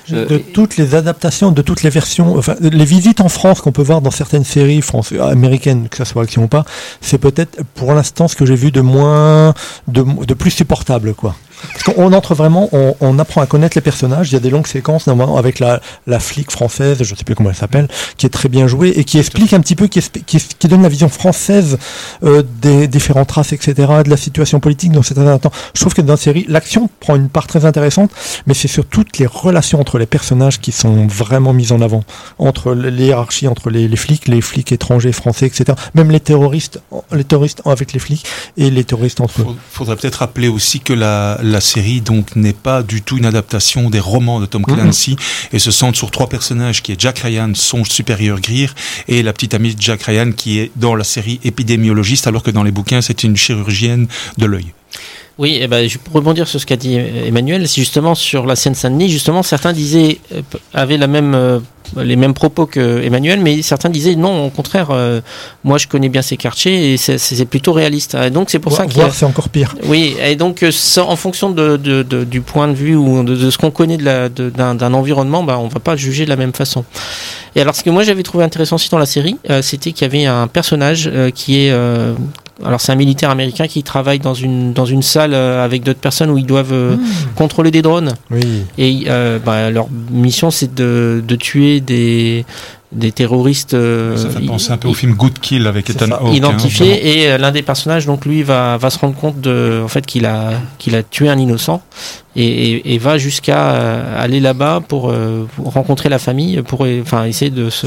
[0.09, 3.83] De toutes les adaptations, de toutes les versions, enfin, les visites en France qu'on peut
[3.83, 6.65] voir dans certaines séries françaises, américaines, que ça soit action ou pas,
[7.01, 9.53] c'est peut-être pour l'instant ce que j'ai vu de moins,
[9.87, 11.35] de, de plus supportable, quoi.
[11.61, 14.29] Parce qu'on entre vraiment, on, apprend à connaître les personnages.
[14.31, 17.23] Il y a des longues séquences, normalement, avec la, la flic française, je ne sais
[17.23, 17.87] plus comment elle s'appelle,
[18.17, 20.89] qui est très bien jouée et qui explique un petit peu, qui, qui, donne la
[20.89, 21.77] vision française
[22.23, 23.73] euh, des différentes races, etc.,
[24.05, 25.51] de la situation politique dans cet temps.
[25.73, 28.11] Je trouve que dans la série, l'action prend une part très intéressante,
[28.47, 32.03] mais c'est sur toutes les relations entre les personnages qui sont vraiment mises en avant.
[32.37, 35.77] Entre les hiérarchies, entre les, les flics, les flics étrangers, français, etc.
[35.93, 36.81] Même les terroristes,
[37.11, 38.25] les terroristes avec les flics
[38.57, 39.45] et les terroristes entre eux.
[39.71, 43.89] Faudrait peut-être rappeler aussi que la la série donc n'est pas du tout une adaptation
[43.89, 44.75] des romans de Tom Mhm.
[44.75, 45.15] Clancy
[45.51, 48.69] et se centre sur trois personnages qui est Jack Ryan, son supérieur Greer,
[49.07, 52.51] et la petite amie de Jack Ryan qui est dans la série épidémiologiste, alors que
[52.51, 54.67] dans les bouquins c'est une chirurgienne de l'œil.
[55.39, 58.57] Oui, eh ben, je pour rebondir sur ce qu'a dit Emmanuel, c'est justement sur la
[58.57, 60.41] scène Saint-Denis, justement, certains disaient, euh,
[60.73, 61.59] avaient la même, euh,
[61.95, 65.21] les mêmes propos que Emmanuel, mais certains disaient non, au contraire, euh,
[65.63, 68.15] moi je connais bien ces quartiers et c'est- plutôt réaliste.
[68.21, 69.75] Et donc c'est pour ça qu'il y a- c'est encore pire.
[69.85, 73.35] Oui, et donc ça, en fonction de, de- de- du point de vue ou de,
[73.37, 76.29] de ce qu'on connaît de la- de- d'un environnement, bah, on va pas juger de
[76.29, 76.83] la même façon.
[77.55, 80.05] Et alors ce que moi j'avais trouvé intéressant aussi dans la série, c'était qu'il y
[80.05, 81.73] avait un personnage qui est...
[82.65, 85.99] alors c'est un militaire américain qui travaille dans une, dans une salle euh, avec d'autres
[85.99, 86.97] personnes où ils doivent euh,
[87.35, 88.13] contrôler des drones.
[88.31, 88.63] Oui.
[88.77, 92.45] Et euh, bah, leur mission c'est de, de tuer des,
[92.91, 93.75] des terroristes.
[93.75, 96.05] euh, Ça fait i- penser un peu au film Good Kill avec Ethan.
[96.11, 96.21] Hawke.
[96.25, 99.79] hein, identifié et euh, l'un des personnages donc lui va, va se rendre compte de
[99.83, 101.83] en fait qu'il a qu'il a tué un innocent
[102.35, 106.83] et, et- et va jusqu'à euh, aller là-bas pour, euh, pour rencontrer la famille pour
[106.85, 107.85] euh, enfin essayer de se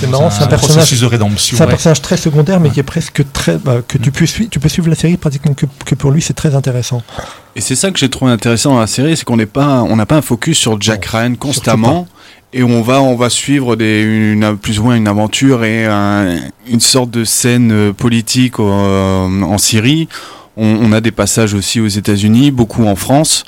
[0.00, 0.74] C'est marrant, c'est un personnage.
[0.76, 1.56] processus de rédemption.
[1.56, 1.72] C'est un ouais.
[1.72, 3.58] personnage très secondaire, mais qui est presque très.
[3.58, 6.20] bah, que tu peux, suivre, tu peux suivre la série pratiquement que, que pour lui,
[6.20, 7.02] c'est très intéressant.
[7.54, 9.94] Et c'est ça que j'ai trouvé intéressant dans la série, c'est qu'on n'est pas, on
[9.94, 12.08] n'a pas un focus sur Jack Ryan constamment,
[12.52, 16.36] et on va, on va suivre des, une, plus ou moins une aventure et un-
[16.66, 20.08] une sorte de scène euh, politique euh, en Syrie.
[20.56, 23.44] On, on a des passages aussi aux États-Unis, beaucoup en France.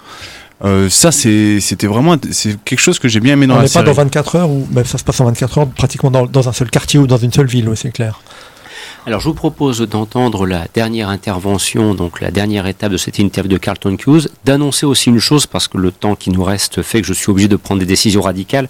[0.65, 3.63] Euh, ça, c'est, c'était vraiment, c'est quelque chose que j'ai bien aimé dans On la
[3.65, 3.87] n'est pas série.
[3.87, 6.53] dans 24 heures, ou même ça se passe en 24 heures, pratiquement dans, dans un
[6.53, 8.21] seul quartier ou dans une seule ville, c'est clair.
[9.07, 13.53] Alors je vous propose d'entendre la dernière intervention, donc la dernière étape de cette interview
[13.53, 17.03] de Carlton Hughes, d'annoncer aussi une chose parce que le temps qui nous reste fait
[17.03, 18.67] que je suis obligé de prendre des décisions radicales.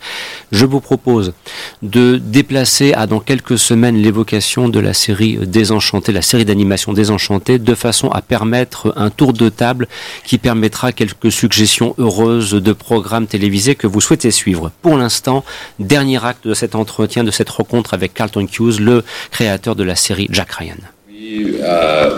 [0.50, 1.34] Je vous propose
[1.82, 7.60] de déplacer à dans quelques semaines l'évocation de la série Désenchantée, la série d'animation Désenchantée,
[7.60, 9.86] de façon à permettre un tour de table
[10.24, 14.72] qui permettra quelques suggestions heureuses de programmes télévisés que vous souhaitez suivre.
[14.82, 15.44] Pour l'instant,
[15.78, 19.94] dernier acte de cet entretien, de cette rencontre avec Carlton Hughes, le créateur de la
[19.94, 20.74] série Jack Ryan.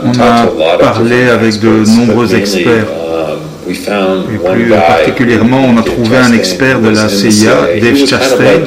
[0.05, 2.87] On a parlé avec de nombreux experts.
[3.69, 8.61] Et plus particulièrement, on a trouvé un expert de la CIA, Dave Chastain.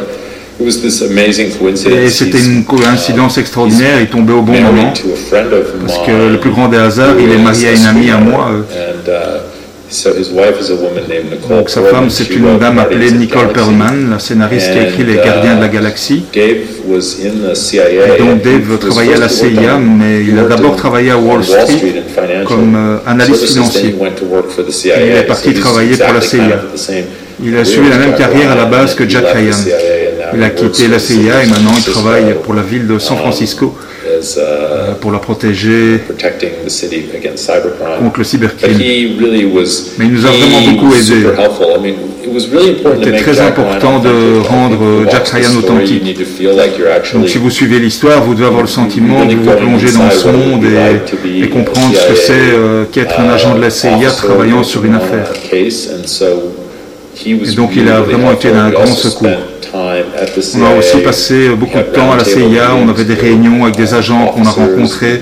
[2.06, 4.92] Et c'était une coïncidence extraordinaire, il tombait au bon moment.
[5.88, 8.52] Parce que le plus grand des hasards, il est marié à une amie à moi.
[9.08, 9.39] euh,
[11.50, 15.16] Donc sa femme, c'est une dame appelée Nicole Perlman, la scénariste qui a écrit Les
[15.16, 16.26] Gardiens de la Galaxie.
[16.36, 16.66] Et
[18.20, 22.04] donc Dave travaillait à la CIA, mais il a d'abord travaillé à Wall Street
[22.46, 23.96] comme euh, analyste financier.
[23.96, 26.62] Et il est parti travailler pour la CIA.
[27.44, 29.58] Il a suivi la même carrière à la base que Jack Ryan.
[30.36, 33.76] Il a quitté la CIA et maintenant il travaille pour la ville de San Francisco
[33.76, 33.89] euh,
[35.02, 36.00] pour la protéger
[38.00, 38.78] contre le cybercrime.
[39.98, 41.26] Mais il nous a vraiment beaucoup aidé.
[43.04, 44.78] C'était très important de rendre
[45.12, 46.04] Jack Ryan authentique.
[47.14, 50.28] Donc si vous suivez l'histoire, vous devez avoir le sentiment de vous plonger dans ce
[50.28, 54.64] monde et, et comprendre ce que c'est euh, qu'être un agent de la CIA travaillant
[54.64, 55.32] sur une affaire.
[57.26, 59.28] Et donc il a vraiment été d'un grand secours.
[59.74, 63.76] On a aussi passé beaucoup de temps à la CIA, on avait des réunions avec
[63.78, 65.22] des agents qu'on a rencontrés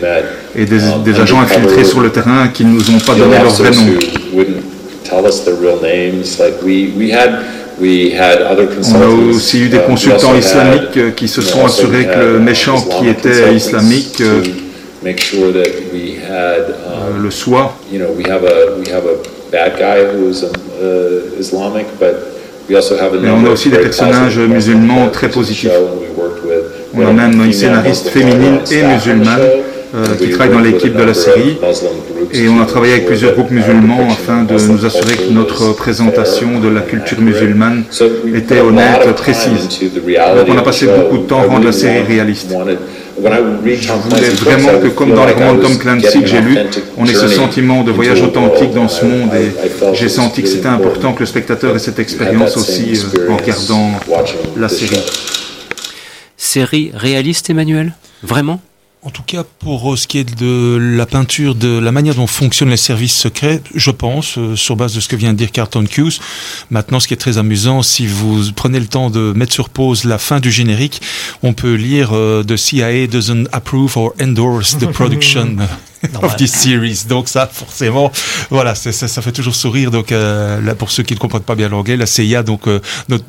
[0.55, 3.51] et des, des agents infiltrés sur le terrain qui ne nous ont pas donné leur
[3.51, 3.97] vrai nom.
[8.95, 12.81] On a aussi eu des consultants islamiques euh, qui se sont assurés que le méchant
[12.81, 14.41] qui était islamique euh,
[15.05, 16.63] euh,
[17.21, 17.77] le soit.
[23.21, 25.71] Mais on a aussi des personnages musulmans très positifs.
[26.93, 29.39] On a même une scénariste féminine et musulmane
[29.95, 31.57] euh, qui travaille dans l'équipe de la série.
[32.33, 36.59] Et on a travaillé avec plusieurs groupes musulmans afin de nous assurer que notre présentation
[36.59, 37.83] de la culture musulmane
[38.35, 39.69] était honnête, précise.
[39.69, 42.53] Donc on a passé beaucoup de temps à rendre la série réaliste.
[43.19, 46.57] Je voulais vraiment que, comme dans les romans de Tom Clancy que j'ai lus,
[46.97, 49.51] on ait ce sentiment de voyage authentique dans ce monde et
[49.93, 53.91] j'ai senti que c'était important que le spectateur ait cette expérience aussi euh, en regardant
[54.55, 55.01] la série.
[56.37, 57.93] Série réaliste, Emmanuel?
[58.21, 58.59] Vraiment?
[59.07, 62.27] En tout cas, pour euh, ce qui est de la peinture, de la manière dont
[62.27, 65.53] fonctionnent les services secrets, je pense, euh, sur base de ce que vient de dire
[65.53, 66.19] Carlton Hughes.
[66.71, 70.03] Maintenant, ce qui est très amusant, si vous prenez le temps de mettre sur pause
[70.03, 71.01] la fin du générique,
[71.41, 75.55] on peut lire euh, The CIA doesn't approve or endorse the production.
[76.21, 77.05] of this series.
[77.07, 78.11] Donc ça, forcément,
[78.49, 79.91] voilà, ça, ça, fait toujours sourire.
[79.91, 82.79] Donc euh, là, pour ceux qui ne comprennent pas bien l'anglais, la CIA donc euh,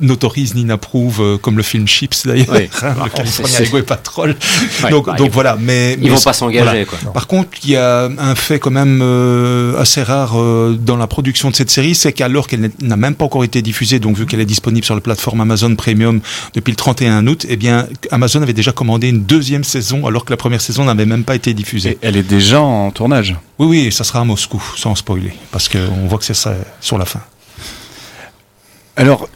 [0.01, 2.69] n'autorise ni n'approuve, euh, comme le film Chips d'ailleurs, oui.
[2.81, 4.35] hein, le California Highway Patrol.
[4.83, 6.85] Ouais, donc, bah, donc voilà, mais ils mais, vont pas s'engager.
[6.85, 7.11] Voilà.
[7.13, 11.07] Par contre, il y a un fait quand même euh, assez rare euh, dans la
[11.07, 14.25] production de cette série, c'est qu'alors qu'elle n'a même pas encore été diffusée, donc vu
[14.25, 16.19] qu'elle est disponible sur la plateforme Amazon Premium
[16.53, 20.31] depuis le 31 août, eh bien Amazon avait déjà commandé une deuxième saison alors que
[20.31, 21.91] la première saison n'avait même pas été diffusée.
[21.91, 23.35] Et elle est déjà en tournage.
[23.57, 26.97] Oui, oui, ça sera à Moscou, sans spoiler, parce qu'on voit que c'est ça sur
[26.97, 27.21] la fin.
[28.95, 29.29] Alors,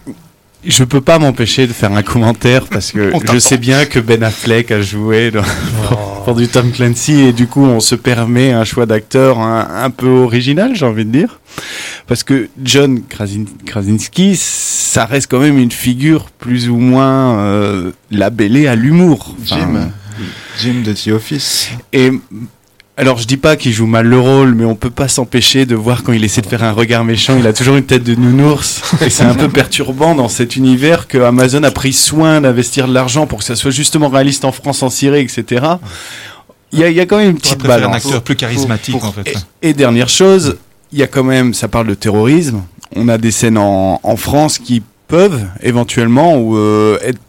[0.65, 4.23] je peux pas m'empêcher de faire un commentaire parce que je sais bien que Ben
[4.23, 5.43] Affleck a joué dans,
[5.91, 5.95] oh.
[6.25, 9.89] pour, du Tom Clancy et du coup on se permet un choix d'acteur un, un,
[9.89, 11.39] peu original, j'ai envie de dire.
[12.07, 17.91] Parce que John Krasin Krasinski, ça reste quand même une figure plus ou moins euh,
[18.11, 19.35] labellée à l'humour.
[19.41, 19.91] Enfin, Jim.
[20.59, 21.69] Jim de The Office.
[21.91, 22.11] Et
[22.95, 25.75] alors je dis pas qu'il joue mal le rôle, mais on peut pas s'empêcher de
[25.75, 28.15] voir quand il essaie de faire un regard méchant, il a toujours une tête de
[28.15, 32.87] nounours et c'est un peu perturbant dans cet univers que Amazon a pris soin d'investir
[32.87, 35.65] de l'argent pour que ça soit justement réaliste en France, en Syrie, etc.
[36.71, 37.93] Il y a, il y a quand même une petite balance.
[37.93, 39.35] un acteur plus charismatique pour, en fait.
[39.61, 40.57] Et, et, dernière chose,
[40.91, 42.63] il y a quand même, ça parle de terrorisme.
[42.95, 47.19] On a des scènes en, en France qui peuvent éventuellement ou euh, être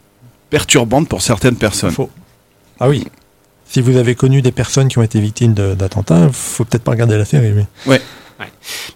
[0.49, 1.91] perturbantes pour certaines personnes.
[1.91, 2.09] Faux.
[2.79, 3.05] Ah oui
[3.75, 7.17] si vous avez connu des personnes qui ont été victimes d'attentats, faut peut-être pas regarder
[7.17, 7.51] la série.
[7.51, 7.63] Oui.
[7.85, 8.01] Ouais.
[8.39, 8.45] Ouais.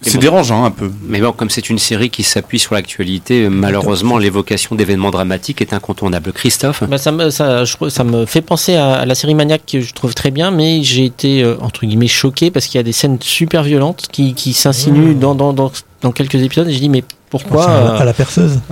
[0.00, 0.90] C'est bon, dérangeant un peu.
[1.02, 5.74] Mais bon, comme c'est une série qui s'appuie sur l'actualité, malheureusement, l'évocation d'événements dramatiques est
[5.74, 6.32] incontournable.
[6.32, 9.66] Christophe bah ça, me, ça, je, ça me fait penser à, à, la série Maniac
[9.70, 12.80] que je trouve très bien, mais j'ai été, euh, entre guillemets, choqué parce qu'il y
[12.80, 15.18] a des scènes super violentes qui, qui s'insinuent mmh.
[15.18, 16.68] dans, dans, dans, dans, quelques épisodes.
[16.68, 17.98] Et je dis, mais pourquoi euh...
[17.98, 18.60] À la perceuse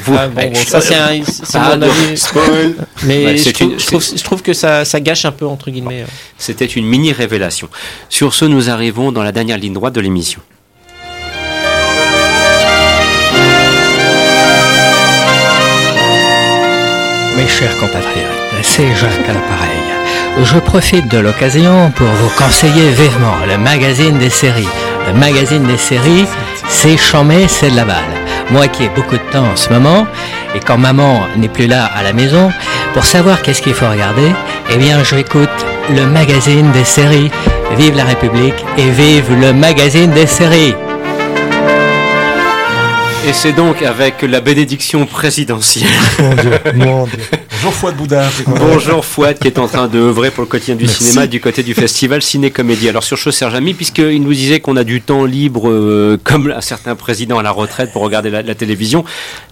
[0.00, 1.20] vous, ah, bon, bon, ça c'est un,
[1.54, 2.16] ah, mon avis.
[2.16, 2.74] Spoil.
[3.04, 5.46] Mais ouais, je, trouve, une, je, trouve, je, trouve, que ça, ça, gâche un peu
[5.46, 6.04] entre guillemets.
[6.36, 7.68] C'était une mini révélation.
[8.08, 10.40] Sur ce, nous arrivons dans la dernière ligne droite de l'émission.
[17.36, 18.26] Mes chers compatriotes,
[18.62, 19.78] c'est Jacques à l'appareil.
[20.44, 24.68] Je profite de l'occasion pour vous conseiller vivement le magazine des séries.
[25.08, 26.26] Le magazine des séries,
[26.68, 28.17] c'est chambé, c'est de la balle
[28.50, 30.06] moi qui ai beaucoup de temps en ce moment,
[30.54, 32.50] et quand maman n'est plus là à la maison,
[32.94, 34.30] pour savoir qu'est-ce qu'il faut regarder,
[34.70, 35.48] eh bien j'écoute
[35.94, 37.30] le magazine des séries.
[37.76, 40.74] Vive la République et vive le magazine des séries.
[43.26, 45.86] Et c'est donc avec la bénédiction présidentielle.
[46.18, 47.18] Mon Dieu, mon Dieu.
[47.60, 48.30] Bonjour Fouad Boudard.
[48.46, 51.02] Bonjour Fouad qui est en train de œuvrer pour le quotidien du Merci.
[51.02, 52.88] cinéma du côté du festival Ciné Comédie.
[52.88, 56.52] Alors sur Chose Serge Ami, puisqu'il nous disait qu'on a du temps libre euh, comme
[56.52, 59.04] un certain président à la retraite pour regarder la, la télévision,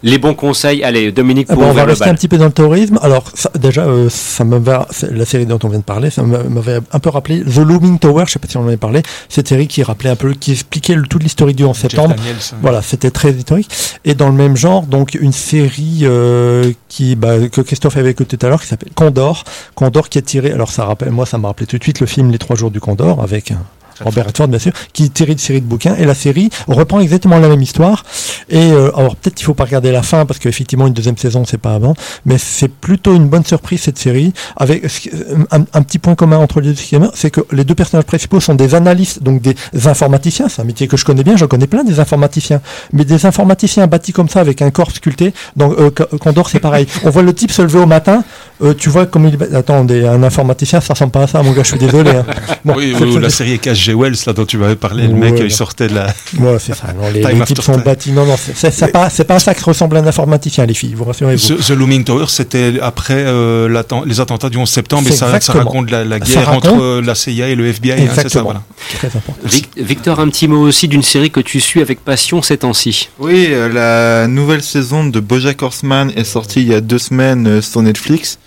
[0.05, 2.45] les bons conseils, allez Dominique pour ah bon, On va rester un petit peu dans
[2.45, 2.97] le tourisme.
[3.03, 6.79] Alors ça, déjà, euh, ça va, la série dont on vient de parler, ça m'avait
[6.93, 9.49] un peu rappelé The Looming Tower, je sais pas si on en avait parlé, cette
[9.49, 12.15] série qui rappelait un peu, qui expliquait le, toute l'historique du 11 septembre.
[12.15, 13.69] Daniels, voilà, c'était très historique.
[14.05, 18.47] Et dans le même genre, donc une série euh, qui, bah, que Christophe écouté tout
[18.47, 19.45] à l'heure, qui s'appelle Condor.
[19.75, 22.07] Condor qui est tiré, alors ça rappelle, moi ça m'a rappelé tout de suite le
[22.07, 23.53] film Les Trois Jours du Condor avec
[24.01, 27.01] Robert Redford bien sûr, qui est tiré de série de bouquins et la série reprend
[27.01, 28.05] exactement la même histoire.
[28.49, 31.45] Et euh, alors peut-être qu'il faut pas regarder la fin parce qu'effectivement une deuxième saison
[31.45, 31.95] c'est pas avant,
[32.25, 35.11] mais c'est plutôt une bonne surprise cette série avec
[35.51, 36.77] un, un petit point commun entre les deux
[37.15, 39.55] c'est que les deux personnages principaux sont des analystes, donc des
[39.87, 40.49] informaticiens.
[40.49, 42.61] C'est un métier que je connais bien, j'en connais plein des informaticiens,
[42.93, 45.33] mais des informaticiens bâtis comme ça avec un corps sculpté.
[45.57, 46.87] Donc euh, Condor c'est pareil.
[47.05, 48.25] On voit le type se lever au matin,
[48.63, 51.63] euh, tu vois comme il attends un informaticien ça ressemble pas à ça mon gars,
[51.63, 52.11] je suis désolé.
[52.11, 52.27] Hein.
[52.65, 55.19] Bon, oui, oui la série est cache Wells, là, dont tu m'avais parlé, le Ouais,
[55.31, 55.45] mec, non.
[55.45, 56.07] il sortait de la.
[56.39, 56.93] Ouais, c'est ça.
[56.93, 58.13] Non, les, les after types sont bâtis.
[58.13, 61.57] Non, non, c'est pas, pas ça qui ressemble à un informaticien, les filles, vous rassurez-vous.
[61.57, 65.31] The, The Looming Tower, c'était après euh, les attentats du 11 septembre, et C'est ça,
[65.31, 65.65] ça exactement.
[65.65, 67.93] raconte la, guerre raconte- entre euh, la CIA et le FBI.
[67.93, 68.45] hein, c'est ça, Exactement.
[68.45, 68.63] voilà.
[68.99, 69.35] Très important.
[69.45, 73.09] Vic- Victor, un petit mot aussi d'une série que tu suis avec passion ces temps-ci.
[73.19, 77.47] Oui, euh, la nouvelle saison de BoJack Horseman est sortie il y a deux semaines
[77.47, 78.39] euh, sur Netflix.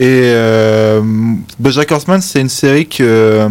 [0.00, 1.00] Et euh,
[1.60, 3.46] BoJack Horseman, c'est une série que,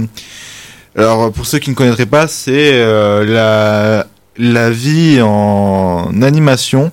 [0.98, 6.92] alors pour ceux qui ne connaîtraient pas, c'est euh, la la vie en animation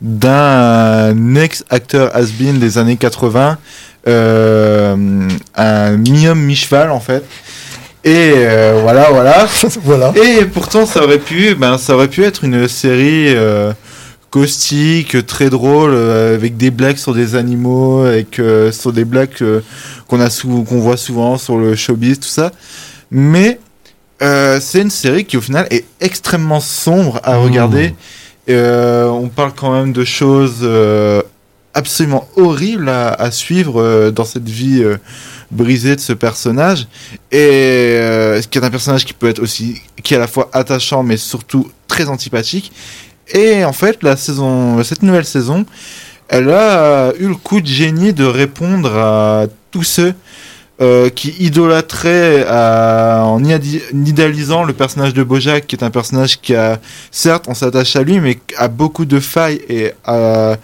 [0.00, 3.58] d'un ex-acteur has-been des années 80,
[4.06, 7.24] euh, un mi-homme mi-cheval en fait.
[8.04, 9.46] Et euh, voilà, voilà.
[9.82, 10.12] voilà.
[10.16, 13.72] Et pourtant, ça aurait pu, ben, ça aurait pu être une série euh,
[14.30, 19.30] caustique, très drôle, euh, avec des blagues sur des animaux, avec euh, sur des blagues
[19.42, 19.60] euh,
[20.06, 22.52] qu'on a qu'on voit souvent sur le showbiz, tout ça.
[23.10, 23.58] Mais
[24.22, 27.42] euh, c'est une série qui au final est extrêmement sombre à Mmh.
[27.44, 27.94] regarder.
[28.48, 31.20] Euh, on parle quand même de choses euh,
[31.74, 34.96] absolument horribles à, à suivre dans cette vie euh,
[35.50, 36.86] brisé de ce personnage
[37.30, 37.98] et
[38.50, 41.16] qui est un personnage qui peut être aussi qui est à la fois attachant mais
[41.18, 42.72] surtout très antipathique
[43.32, 45.64] et en fait la saison cette nouvelle saison
[46.28, 50.14] elle a eu le coup de génie de répondre à tous ceux
[50.80, 56.54] euh, qui idolâtrait euh, en idéalisant le personnage de Bojack, qui est un personnage qui
[56.54, 56.78] a,
[57.10, 60.54] certes, on s'attache à lui, mais a beaucoup de failles et euh,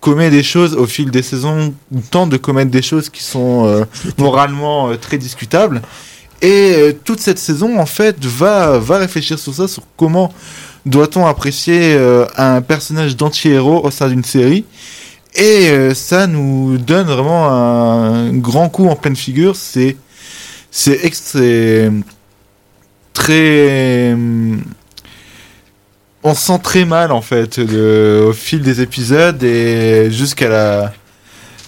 [0.00, 3.66] commet des choses au fil des saisons, ou tente de commettre des choses qui sont
[3.66, 3.84] euh,
[4.18, 5.80] moralement euh, très discutables.
[6.42, 10.30] Et toute cette saison, en fait, va, va réfléchir sur ça, sur comment
[10.84, 11.98] doit-on apprécier
[12.36, 14.66] un personnage d'anti-héros au sein d'une série.
[15.36, 19.56] Et euh, ça nous donne vraiment un grand coup en pleine figure.
[19.56, 19.96] C'est
[20.70, 21.90] c'est
[23.12, 24.16] très
[26.26, 30.92] on se sent très mal en fait au fil des épisodes et jusqu'à la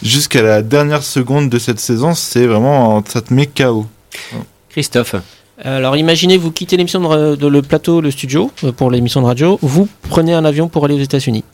[0.03, 3.87] jusqu'à la dernière seconde de cette saison, c'est vraiment ça te met KO.
[4.71, 5.17] Christophe.
[5.63, 9.59] Alors imaginez, vous quittez l'émission de, le plateau, le studio euh, pour l'émission de radio,
[9.63, 11.45] vous prenez un avion pour aller aux États-Unis.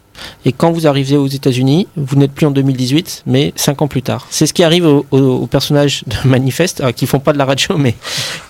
[0.45, 4.03] Et quand vous arrivez aux États-Unis, vous n'êtes plus en 2018, mais 5 ans plus
[4.03, 4.27] tard.
[4.31, 7.77] C'est ce qui arrive aux, personnages de Manifest, euh, qui font pas de la radio,
[7.77, 7.95] mais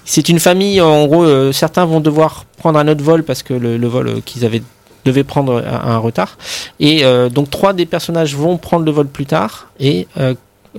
[0.04, 0.80] c'est une famille.
[0.80, 4.20] En gros, euh, certains vont devoir prendre un autre vol parce que le, vol euh,
[4.24, 4.62] qu'ils avaient
[5.04, 6.38] devaient prendre un, retard.
[6.78, 7.02] Et
[7.34, 10.06] donc trois des personnages vont prendre le vol plus tard et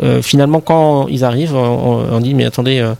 [0.02, 2.94] euh, finalement, quand ils arrivent, on, dit mais attendez, euh,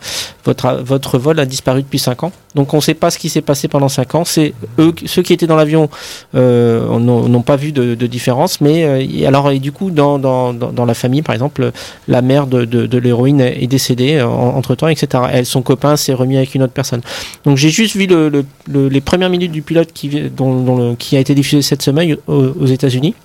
[0.46, 2.32] votre votre vol a disparu depuis 5 ans.
[2.54, 4.26] Donc on ne sait pas ce qui s'est passé pendant 5 ans.
[4.26, 5.90] C'est eux, ceux qui étaient dans l'avion,
[6.36, 8.62] euh, n'ont pas vu de, de, différence.
[8.62, 11.72] Mais euh, alors et du coup, dans, dans, dans, la famille, par exemple,
[12.08, 15.24] la mère de, de, de l'héroïne est décédée entre temps, etc.
[15.32, 17.02] Elle, son copain s'est remis avec une autre personne.
[17.46, 18.30] Donc j'ai juste vu le,
[18.68, 22.18] le, les premières minutes du pilote qui, dont, dont qui a été diffusé cette semaine
[22.28, 23.16] aux États-Unis.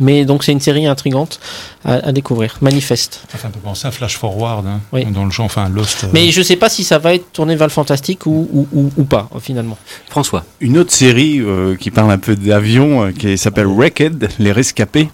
[0.00, 1.40] Mais donc c'est une série intrigante
[1.84, 3.22] à, découvrir, manifeste.
[3.34, 4.80] Enfin, on peut penser à Flash Forward, hein,
[5.10, 6.04] dans le genre, enfin Lost.
[6.04, 6.08] Euh.
[6.12, 8.90] Mais je ne sais pas si ça va être tourné vers le fantastique ou, ou,
[8.96, 9.78] ou, pas, finalement.
[10.08, 10.44] François.
[10.60, 15.08] Une autre série euh, qui parle un peu d'avion, euh, qui s'appelle Wrecked, Les Rescapés.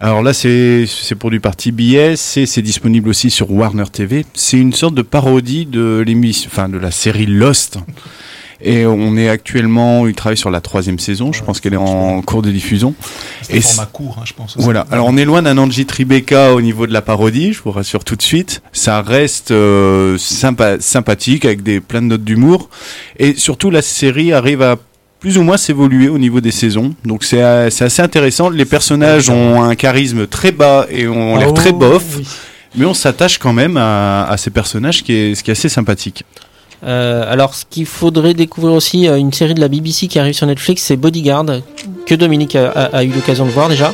[0.00, 0.86] Alors là, c'est
[1.18, 4.24] pour du parti BS, c'est disponible aussi sur Warner TV.
[4.34, 7.78] C'est une sorte de parodie de l'émission, enfin de la série Lost.
[8.60, 12.20] Et on est actuellement, il travaille sur la troisième saison, je pense qu'elle est en
[12.22, 12.94] cours de diffusion.
[13.50, 14.56] Et format court, hein, je pense.
[14.58, 14.84] Voilà.
[14.90, 18.02] Alors on est loin d'un Angie Tribeca au niveau de la parodie, je vous rassure
[18.02, 18.62] tout de suite.
[18.72, 22.68] Ça reste euh, sympa, sympathique avec des plein de notes d'humour.
[23.18, 24.76] Et surtout la série arrive à
[25.20, 26.94] plus ou moins s'évoluer au niveau des saisons.
[27.04, 28.50] Donc c'est assez intéressant.
[28.50, 32.18] Les personnages ont un charisme très bas et ont l'air très oh, bof.
[32.76, 35.68] Mais on s'attache quand même à, à, ces personnages, qui est, ce qui est assez
[35.68, 36.24] sympathique.
[36.86, 40.34] Euh, alors, ce qu'il faudrait découvrir aussi, euh, une série de la BBC qui arrive
[40.34, 41.46] sur Netflix, c'est Bodyguard,
[42.06, 43.92] que Dominique a, eu l'occasion de voir déjà.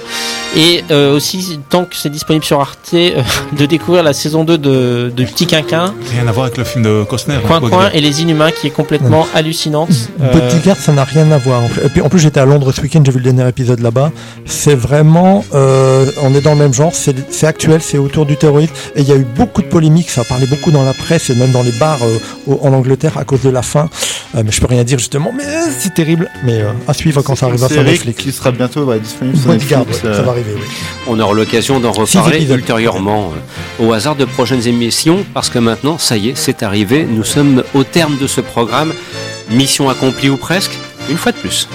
[0.56, 3.22] Et euh, aussi, tant que c'est disponible sur Arte, euh,
[3.58, 5.94] de découvrir la saison 2 de, de Petit Quinquin.
[6.12, 7.38] Rien à voir avec le film de Costner.
[7.44, 9.90] Coin Coin et Les Inhumains, qui est complètement hallucinante.
[10.18, 11.62] Bodyguard, ça n'a rien à voir.
[11.84, 14.12] Et puis en plus, j'étais à Londres ce week-end, j'ai vu le dernier épisode là-bas.
[14.44, 18.72] C'est vraiment, on est dans le même genre, c'est actuel, c'est autour du terrorisme.
[18.94, 21.30] Et il y a eu beaucoup de polémiques, ça a parlé beaucoup dans la presse
[21.30, 21.98] et même dans les bars
[22.46, 23.88] en Angleterre à cause de la fin.
[24.34, 25.44] mais je peux rien dire justement, mais
[25.78, 26.30] c'est terrible.
[26.44, 30.00] Mais à suivre quand ça arrivera sur Netflix qui sera bientôt disponible sur Netflix.
[30.02, 30.62] ça va arriver, oui.
[31.06, 33.32] On aura l'occasion d'en reparler ultérieurement
[33.80, 37.06] euh, au hasard de prochaines émissions parce que maintenant, ça y est, c'est arrivé.
[37.08, 38.92] Nous sommes au terme de ce programme.
[39.50, 40.72] Mission accomplie ou presque,
[41.10, 41.68] une fois de plus.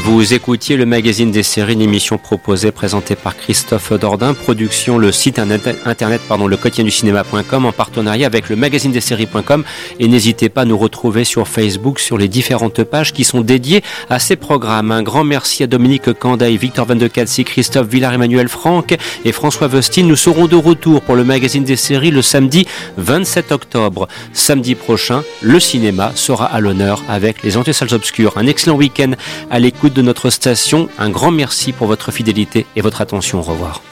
[0.00, 5.10] Vous écoutiez le magazine des séries, une émission proposée, présentée par Christophe Dordain, production le
[5.10, 9.64] site internet, pardon, le du cinéma.com en partenariat avec le magazine des séries.com
[9.98, 13.82] et n'hésitez pas à nous retrouver sur Facebook sur les différentes pages qui sont dédiées
[14.08, 14.92] à ces programmes.
[14.92, 19.66] Un grand merci à Dominique Candaille, Victor Van de Katsi, Christophe Villard-Emmanuel Franck et François
[19.66, 20.06] Vostine.
[20.06, 22.68] Nous serons de retour pour le magazine des séries le samedi
[22.98, 24.06] 27 octobre.
[24.32, 28.38] Samedi prochain, le cinéma sera à l'honneur avec les Antisales Obscures.
[28.38, 29.12] Un excellent week-end
[29.50, 30.88] à l'écoute de notre station.
[30.98, 33.40] Un grand merci pour votre fidélité et votre attention.
[33.40, 33.82] Au revoir.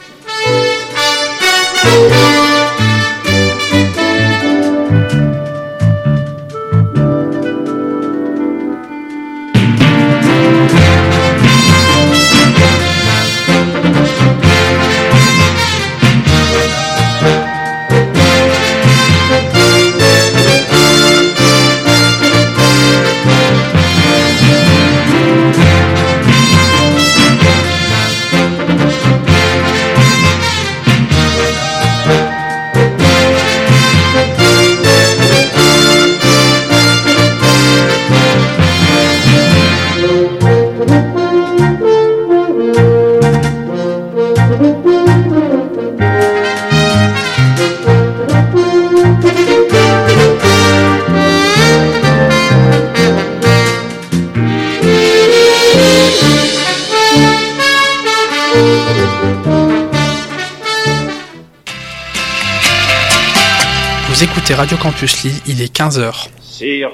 [64.47, 66.29] Écoutez Radio Campus Lille, il est 15h.
[66.41, 66.93] Sire,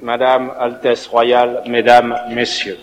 [0.00, 2.78] Madame, Altesse Royale, Mesdames, Messieurs.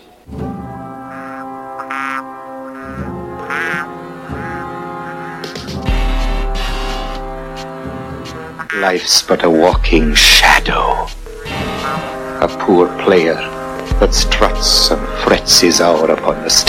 [8.80, 11.08] Life's but a walking shadow,
[12.40, 13.34] a poor player
[13.98, 16.68] that struts and frets his hour upon the stage.